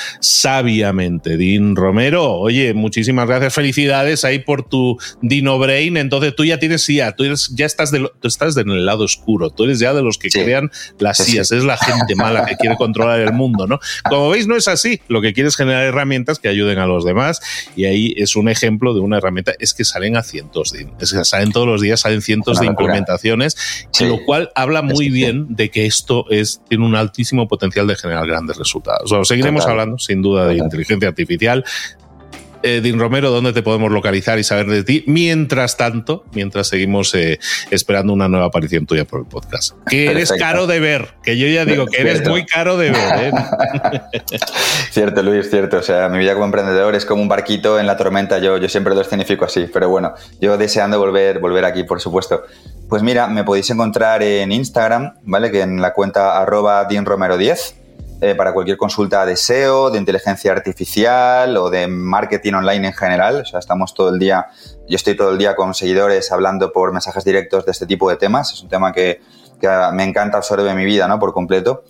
Din 0.62 1.77
Romero, 1.77 2.33
oye, 2.33 2.75
muchísimas 2.75 3.27
gracias, 3.27 3.55
felicidades 3.55 4.25
ahí 4.25 4.38
por 4.38 4.69
tu 4.69 4.99
Dino 5.23 5.59
Brain. 5.59 5.97
Entonces 5.97 6.35
tú 6.35 6.45
ya 6.45 6.59
tienes 6.59 6.88
IA, 6.88 7.12
tú 7.12 7.25
ya 7.55 7.67
estás, 7.67 7.90
de, 7.90 8.11
tú 8.21 8.29
estás 8.29 8.57
en 8.57 8.71
el 8.71 8.87
lado 8.87 9.05
oscuro, 9.05 9.51
tú 9.51 9.64
eres 9.64 9.79
ya 9.79 9.95
de 9.95 10.03
los 10.03 10.19
que 10.19 10.29
crean 10.29 10.71
las 10.99 11.29
IAS, 11.29 11.53
es 11.53 11.64
la 11.64 11.77
gente 11.77 12.14
mala 12.14 12.47
que 12.47 12.57
quiere 12.57 12.77
controlar 12.77 13.21
el 13.21 13.33
mundo, 13.33 13.67
¿no? 13.67 13.79
Como 14.09 14.31
veis, 14.31 14.47
no 14.47 14.57
es 14.57 14.69
así. 14.69 15.01
Lo 15.09 15.21
que 15.21 15.33
quieres 15.33 15.55
es 15.55 15.57
generar 15.57 15.85
herramientas 15.85 16.38
que 16.38 16.49
ayuden 16.49 16.79
a 16.79 16.87
los 16.87 17.05
demás 17.05 17.40
y 17.77 17.85
ahí 17.85 18.14
es 18.17 18.37
un 18.37 18.49
ejemplo 18.49 18.95
de 18.95 19.01
una 19.01 19.19
herramienta, 19.19 19.53
es 19.59 19.75
que 19.75 19.85
salen 19.85 20.17
a 20.17 20.23
cientos 20.23 20.73
de, 20.73 20.88
es 21.01 21.12
que 21.12 21.25
salen 21.25 21.53
todos 21.53 21.67
los 21.67 21.81
días, 21.81 22.01
salen 22.01 22.23
cientos 22.23 22.61
de 22.61 22.67
implementaciones, 22.67 23.57
lo 24.01 24.25
cual 24.25 24.51
habla 24.55 24.83
muy 24.83 25.11
bien 25.11 25.55
de 25.55 25.71
que 25.71 25.87
esto 25.87 26.27
es, 26.31 26.61
tiene 26.69 26.85
un 26.85 26.97
altísimo 26.97 27.49
potencial 27.49 27.87
de 27.87 27.97
generar 27.97 28.27
grandes 28.27 28.57
resultados. 28.57 29.12
seguiremos 29.29 29.67
hablando, 29.67 29.99
sin 29.99 30.23
duda, 30.23 30.34
de 30.37 30.57
inteligencia 30.57 31.09
artificial, 31.09 31.64
eh, 32.66 32.81
Din 32.81 32.99
Romero, 32.99 33.31
¿dónde 33.31 33.53
te 33.53 33.62
podemos 33.62 33.92
localizar 33.92 34.38
y 34.38 34.42
saber 34.42 34.68
de 34.68 34.85
ti? 34.85 35.05
Mientras 35.07 35.77
tanto, 35.77 36.25
mientras 36.33 36.66
seguimos 36.66 37.14
eh, 37.14 37.38
esperando 37.70 38.14
una 38.14 38.27
nueva 38.27 38.47
aparición 38.47 38.87
tuya 38.87 39.05
por 39.05 39.20
el 39.20 39.27
podcast. 39.27 39.77
Que 39.87 40.11
eres 40.11 40.33
caro 40.33 40.66
de 40.66 40.81
ver, 40.81 41.09
que 41.23 41.37
yo 41.37 41.47
ya 41.47 41.66
digo 41.66 41.85
que 41.85 42.01
eres 42.01 42.27
muy 42.27 42.47
caro 42.47 42.79
de 42.79 42.90
ver. 42.90 43.20
¿eh? 43.20 44.31
cierto, 44.90 45.23
Luis, 45.23 45.51
cierto. 45.51 45.77
O 45.77 45.83
sea, 45.83 46.09
mi 46.09 46.16
vida 46.16 46.33
como 46.33 46.47
emprendedor 46.47 46.94
es 46.94 47.05
como 47.05 47.20
un 47.20 47.29
barquito 47.29 47.79
en 47.79 47.87
la 47.87 47.99
tormenta. 47.99 48.38
Yo, 48.38 48.57
yo 48.57 48.70
siempre 48.70 48.94
lo 48.94 49.03
escenifico 49.03 49.44
así, 49.44 49.66
pero 49.70 49.90
bueno, 49.90 50.14
yo 50.40 50.57
deseando 50.57 50.99
volver, 50.99 51.40
volver 51.40 51.66
aquí, 51.66 51.85
por 51.85 52.01
supuesto. 52.01 52.44
Pues 52.88 53.03
mira, 53.03 53.27
me 53.27 53.44
podéis 53.44 53.68
encontrar 53.68 54.23
en 54.23 54.53
Instagram, 54.53 55.16
¿vale? 55.25 55.51
Que 55.51 55.61
en 55.61 55.83
la 55.83 55.92
cuenta 55.92 56.40
arroba 56.40 56.88
dinromero10 56.88 57.84
eh, 58.20 58.35
para 58.35 58.53
cualquier 58.53 58.77
consulta 58.77 59.27
de 59.27 59.37
SEO, 59.37 59.90
de 59.90 59.98
inteligencia 59.98 60.53
artificial 60.53 61.57
o 61.57 61.68
de 61.68 61.88
marketing 61.88 62.55
online 62.55 62.87
en 62.87 62.92
general. 62.92 63.40
O 63.42 63.44
sea, 63.44 63.59
estamos 63.59 63.92
todo 63.92 64.11
el 64.11 64.18
día, 64.18 64.46
yo 64.88 64.96
estoy 64.96 65.16
todo 65.16 65.33
el 65.33 65.38
día 65.38 65.57
con 65.57 65.74
seguidores 65.74 66.31
hablando 66.31 66.72
por 66.72 66.92
mensajes 66.92 67.24
directos 67.24 67.66
de 67.66 67.72
este 67.72 67.87
tipo 67.87 68.09
de 68.09 68.16
temas. 68.16 68.53
Es 68.53 68.62
un 68.62 68.68
tema 68.68 68.92
que, 68.92 69.20
me 69.92 70.05
encanta, 70.05 70.37
absorbe 70.37 70.74
mi 70.74 70.85
vida, 70.85 71.09
¿no? 71.09 71.18
Por 71.18 71.33
completo. 71.33 71.85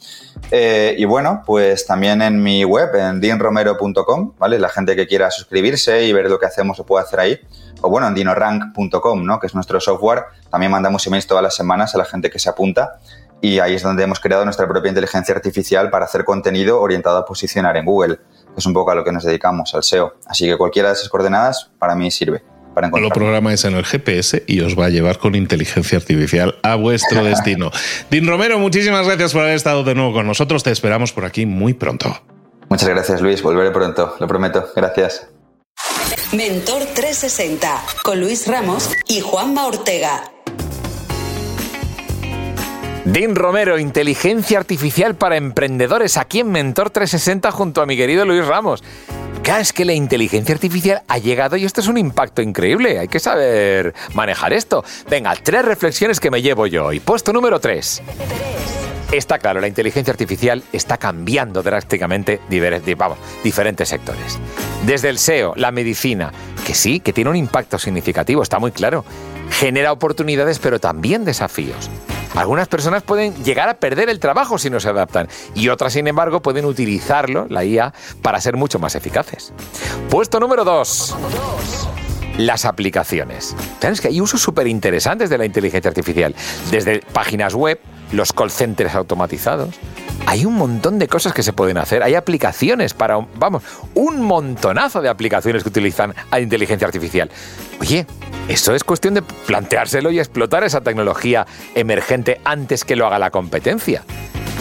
Eh, 0.50 0.94
y 0.96 1.04
bueno, 1.06 1.42
pues 1.44 1.87
también 1.87 2.22
en 2.22 2.40
mi 2.42 2.64
web, 2.64 2.94
en 2.94 3.20
dinromero.com, 3.20 4.34
¿vale? 4.38 4.58
La 4.58 4.68
gente 4.68 4.94
que 4.94 5.06
quiera 5.08 5.30
suscribirse 5.30 6.04
y 6.04 6.12
ver 6.12 6.30
lo 6.30 6.38
que 6.38 6.46
hacemos 6.46 6.78
lo 6.78 6.87
puede 6.87 7.04
hacer 7.04 7.20
ahí. 7.20 7.40
O 7.80 7.90
bueno, 7.90 8.06
en 8.06 8.14
dinorank.com, 8.14 9.24
¿no? 9.24 9.40
Que 9.40 9.48
es 9.48 9.54
nuestro 9.54 9.80
software. 9.80 10.24
También 10.50 10.70
mandamos 10.70 11.06
emails 11.06 11.26
todas 11.26 11.42
las 11.42 11.56
semanas 11.56 11.94
a 11.94 11.98
la 11.98 12.04
gente 12.04 12.30
que 12.30 12.38
se 12.38 12.48
apunta 12.48 13.00
y 13.44 13.61
ahí 13.61 13.74
es 13.74 13.83
donde 13.83 14.02
hemos 14.02 14.20
creado 14.20 14.42
nuestra 14.46 14.66
propia 14.66 14.88
inteligencia 14.88 15.35
artificial 15.35 15.90
para 15.90 16.07
hacer 16.07 16.24
contenido 16.24 16.80
orientado 16.80 17.18
a 17.18 17.26
posicionar 17.26 17.76
en 17.76 17.85
Google, 17.85 18.16
que 18.16 18.57
es 18.57 18.64
un 18.64 18.72
poco 18.72 18.90
a 18.90 18.94
lo 18.94 19.04
que 19.04 19.12
nos 19.12 19.22
dedicamos, 19.22 19.74
al 19.74 19.83
SEO. 19.83 20.14
Así 20.26 20.46
que 20.46 20.57
cualquiera 20.57 20.88
de 20.88 20.94
esas 20.94 21.11
coordenadas 21.11 21.70
para 21.78 21.94
mí 21.94 22.11
sirve. 22.11 22.42
Para 22.74 22.88
lo 22.88 23.11
programáis 23.11 23.62
en 23.66 23.74
el 23.74 23.85
GPS 23.85 24.44
y 24.46 24.62
os 24.62 24.78
va 24.78 24.87
a 24.87 24.88
llevar 24.88 25.18
con 25.18 25.35
inteligencia 25.35 25.98
artificial 25.98 26.57
a 26.62 26.76
vuestro 26.76 27.22
destino. 27.24 27.70
Din 28.11 28.26
Romero, 28.26 28.59
muchísimas 28.59 29.07
gracias 29.07 29.35
por 29.35 29.42
haber 29.42 29.57
estado 29.57 29.85
de 29.85 29.94
nuevo 29.94 30.14
con 30.14 30.26
nosotros. 30.26 30.62
Te 30.62 30.70
esperamos 30.70 31.12
por 31.12 31.26
aquí 31.26 31.44
muy 31.44 31.74
pronto. 31.74 32.16
Muchas 32.70 32.88
gracias, 32.88 33.20
Luis. 33.20 33.42
Volveré 33.42 33.72
pronto, 33.72 34.16
lo 34.20 34.26
prometo. 34.26 34.70
Gracias. 34.74 35.28
Mentor 36.33 36.83
360 36.94 37.83
con 38.02 38.20
Luis 38.20 38.48
Ramos 38.48 38.90
y 39.07 39.20
Juanma 39.20 39.66
Ortega. 39.66 40.34
Dean 43.04 43.36
Romero, 43.36 43.78
inteligencia 43.78 44.58
artificial 44.58 45.14
para 45.14 45.36
emprendedores, 45.36 46.16
aquí 46.16 46.40
en 46.40 46.50
Mentor 46.50 46.88
360 46.88 47.50
junto 47.50 47.82
a 47.82 47.86
mi 47.86 47.98
querido 47.98 48.24
Luis 48.24 48.46
Ramos. 48.46 48.82
Claro, 49.42 49.60
es 49.60 49.74
que 49.74 49.84
la 49.84 49.92
inteligencia 49.92 50.54
artificial 50.54 51.02
ha 51.06 51.18
llegado 51.18 51.58
y 51.58 51.66
esto 51.66 51.82
es 51.82 51.88
un 51.88 51.98
impacto 51.98 52.40
increíble. 52.40 52.98
Hay 52.98 53.08
que 53.08 53.20
saber 53.20 53.94
manejar 54.14 54.54
esto. 54.54 54.84
Venga, 55.10 55.34
tres 55.36 55.66
reflexiones 55.66 56.18
que 56.18 56.30
me 56.30 56.40
llevo 56.40 56.66
yo 56.66 56.86
hoy. 56.86 56.98
Puesto 56.98 57.30
número 57.30 57.60
3. 57.60 58.02
Está 59.12 59.38
claro, 59.38 59.60
la 59.60 59.68
inteligencia 59.68 60.12
artificial 60.12 60.62
está 60.72 60.96
cambiando 60.98 61.62
drásticamente 61.62 62.40
diferentes 62.48 63.88
sectores. 63.88 64.38
Desde 64.86 65.08
el 65.08 65.18
SEO, 65.18 65.54
la 65.56 65.70
medicina, 65.70 66.32
que 66.66 66.74
sí, 66.74 67.00
que 67.00 67.12
tiene 67.12 67.30
un 67.30 67.36
impacto 67.36 67.78
significativo, 67.78 68.42
está 68.42 68.58
muy 68.58 68.72
claro. 68.72 69.04
Genera 69.50 69.92
oportunidades, 69.92 70.58
pero 70.58 70.80
también 70.80 71.24
desafíos. 71.24 71.90
Algunas 72.34 72.66
personas 72.66 73.04
pueden 73.04 73.44
llegar 73.44 73.68
a 73.68 73.74
perder 73.74 74.08
el 74.08 74.18
trabajo 74.18 74.58
si 74.58 74.68
no 74.68 74.80
se 74.80 74.88
adaptan 74.88 75.28
y 75.54 75.68
otras, 75.68 75.92
sin 75.92 76.08
embargo, 76.08 76.42
pueden 76.42 76.64
utilizarlo, 76.64 77.46
la 77.48 77.64
IA, 77.64 77.94
para 78.22 78.40
ser 78.40 78.56
mucho 78.56 78.80
más 78.80 78.96
eficaces. 78.96 79.52
Puesto 80.10 80.40
número 80.40 80.64
2 80.64 81.16
las 82.38 82.64
aplicaciones. 82.64 83.54
¿Sabes 83.80 84.00
que 84.00 84.08
hay 84.08 84.20
usos 84.20 84.42
súper 84.42 84.66
interesantes 84.66 85.30
de 85.30 85.38
la 85.38 85.44
inteligencia 85.44 85.88
artificial? 85.88 86.34
Desde 86.70 87.00
páginas 87.12 87.54
web, 87.54 87.78
los 88.14 88.33
call 88.33 88.50
centers 88.50 88.94
automatizados. 88.94 89.74
Hay 90.27 90.46
un 90.46 90.55
montón 90.55 90.98
de 90.98 91.09
cosas 91.09 91.35
que 91.35 91.42
se 91.42 91.53
pueden 91.53 91.77
hacer. 91.77 92.03
Hay 92.03 92.14
aplicaciones 92.14 92.94
para, 92.94 93.18
vamos, 93.37 93.62
un 93.94 94.22
montonazo 94.22 95.03
de 95.03 95.09
aplicaciones 95.09 95.62
que 95.62 95.68
utilizan 95.68 96.14
a 96.31 96.40
inteligencia 96.40 96.87
artificial. 96.87 97.31
Oye, 97.81 98.07
esto 98.48 98.74
es 98.74 98.85
cuestión 98.85 99.14
de 99.14 99.22
planteárselo 99.22 100.11
y 100.11 100.18
explotar 100.18 100.64
esa 100.64 100.81
tecnología 100.81 101.46
emergente 101.74 102.40
antes 102.44 102.85
que 102.85 102.96
lo 102.96 103.07
haga 103.07 103.18
la 103.18 103.31
competencia. 103.31 104.05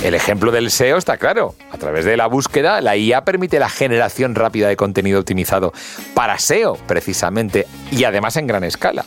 El 0.03 0.15
ejemplo 0.15 0.51
del 0.51 0.69
SEO 0.69 0.97
está 0.97 1.15
claro. 1.17 1.55
A 1.71 1.77
través 1.77 2.03
de 2.03 2.17
la 2.17 2.27
búsqueda, 2.27 2.81
la 2.81 2.97
IA 2.97 3.23
permite 3.23 3.57
la 3.57 3.69
generación 3.69 4.35
rápida 4.35 4.67
de 4.67 4.75
contenido 4.75 5.19
optimizado 5.19 5.71
para 6.13 6.37
SEO, 6.39 6.75
precisamente, 6.87 7.67
y 7.89 8.03
además 8.03 8.35
en 8.35 8.47
gran 8.47 8.65
escala. 8.65 9.05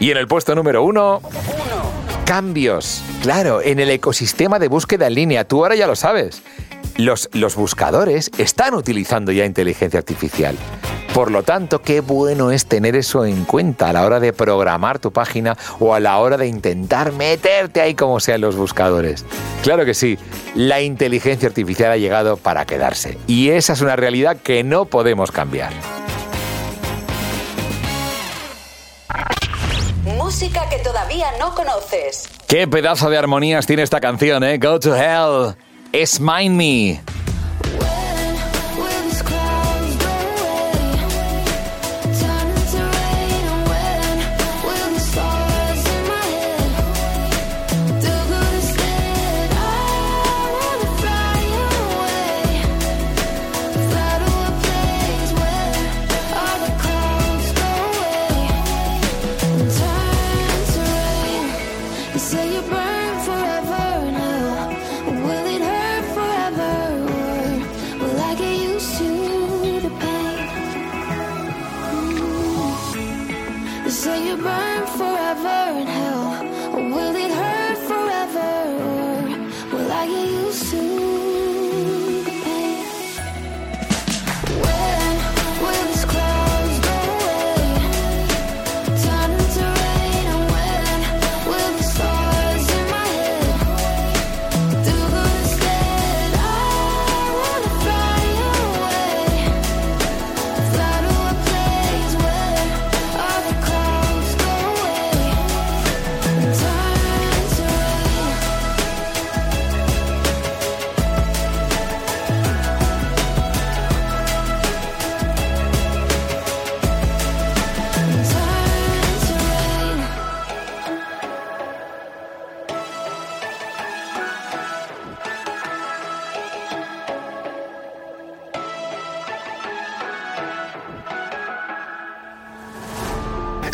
Y 0.00 0.10
en 0.10 0.16
el 0.16 0.26
puesto 0.26 0.54
número 0.56 0.82
uno, 0.82 1.20
cambios. 2.24 3.02
Claro, 3.22 3.60
en 3.62 3.78
el 3.78 3.90
ecosistema 3.90 4.58
de 4.58 4.68
búsqueda 4.68 5.06
en 5.06 5.14
línea. 5.14 5.44
Tú 5.44 5.62
ahora 5.62 5.76
ya 5.76 5.86
lo 5.86 5.96
sabes. 5.96 6.42
Los, 6.96 7.28
los 7.32 7.56
buscadores 7.56 8.30
están 8.38 8.74
utilizando 8.74 9.32
ya 9.32 9.44
inteligencia 9.44 9.98
artificial. 9.98 10.56
Por 11.12 11.30
lo 11.30 11.44
tanto, 11.44 11.80
qué 11.80 12.00
bueno 12.00 12.50
es 12.50 12.66
tener 12.66 12.96
eso 12.96 13.24
en 13.24 13.44
cuenta 13.44 13.88
a 13.88 13.92
la 13.92 14.04
hora 14.04 14.18
de 14.18 14.32
programar 14.32 14.98
tu 14.98 15.12
página 15.12 15.56
o 15.78 15.94
a 15.94 16.00
la 16.00 16.18
hora 16.18 16.36
de 16.36 16.48
intentar 16.48 17.12
meterte 17.12 17.80
ahí 17.80 17.94
como 17.94 18.18
sean 18.18 18.40
los 18.40 18.56
buscadores. 18.56 19.24
Claro 19.62 19.84
que 19.84 19.94
sí, 19.94 20.18
la 20.56 20.82
inteligencia 20.82 21.48
artificial 21.48 21.92
ha 21.92 21.96
llegado 21.98 22.36
para 22.36 22.64
quedarse 22.64 23.16
y 23.28 23.50
esa 23.50 23.74
es 23.74 23.80
una 23.80 23.94
realidad 23.94 24.38
que 24.42 24.64
no 24.64 24.86
podemos 24.86 25.30
cambiar. 25.30 25.72
Música 30.34 30.68
que 30.68 30.80
todavía 30.80 31.26
no 31.38 31.54
conoces. 31.54 32.28
Qué 32.48 32.66
pedazo 32.66 33.08
de 33.08 33.16
armonías 33.16 33.68
tiene 33.68 33.84
esta 33.84 34.00
canción, 34.00 34.42
¿eh? 34.42 34.58
Go 34.58 34.80
to 34.80 34.92
Hell. 34.92 35.54
Es 35.92 36.18
Mind 36.18 36.56
Me. 36.56 37.23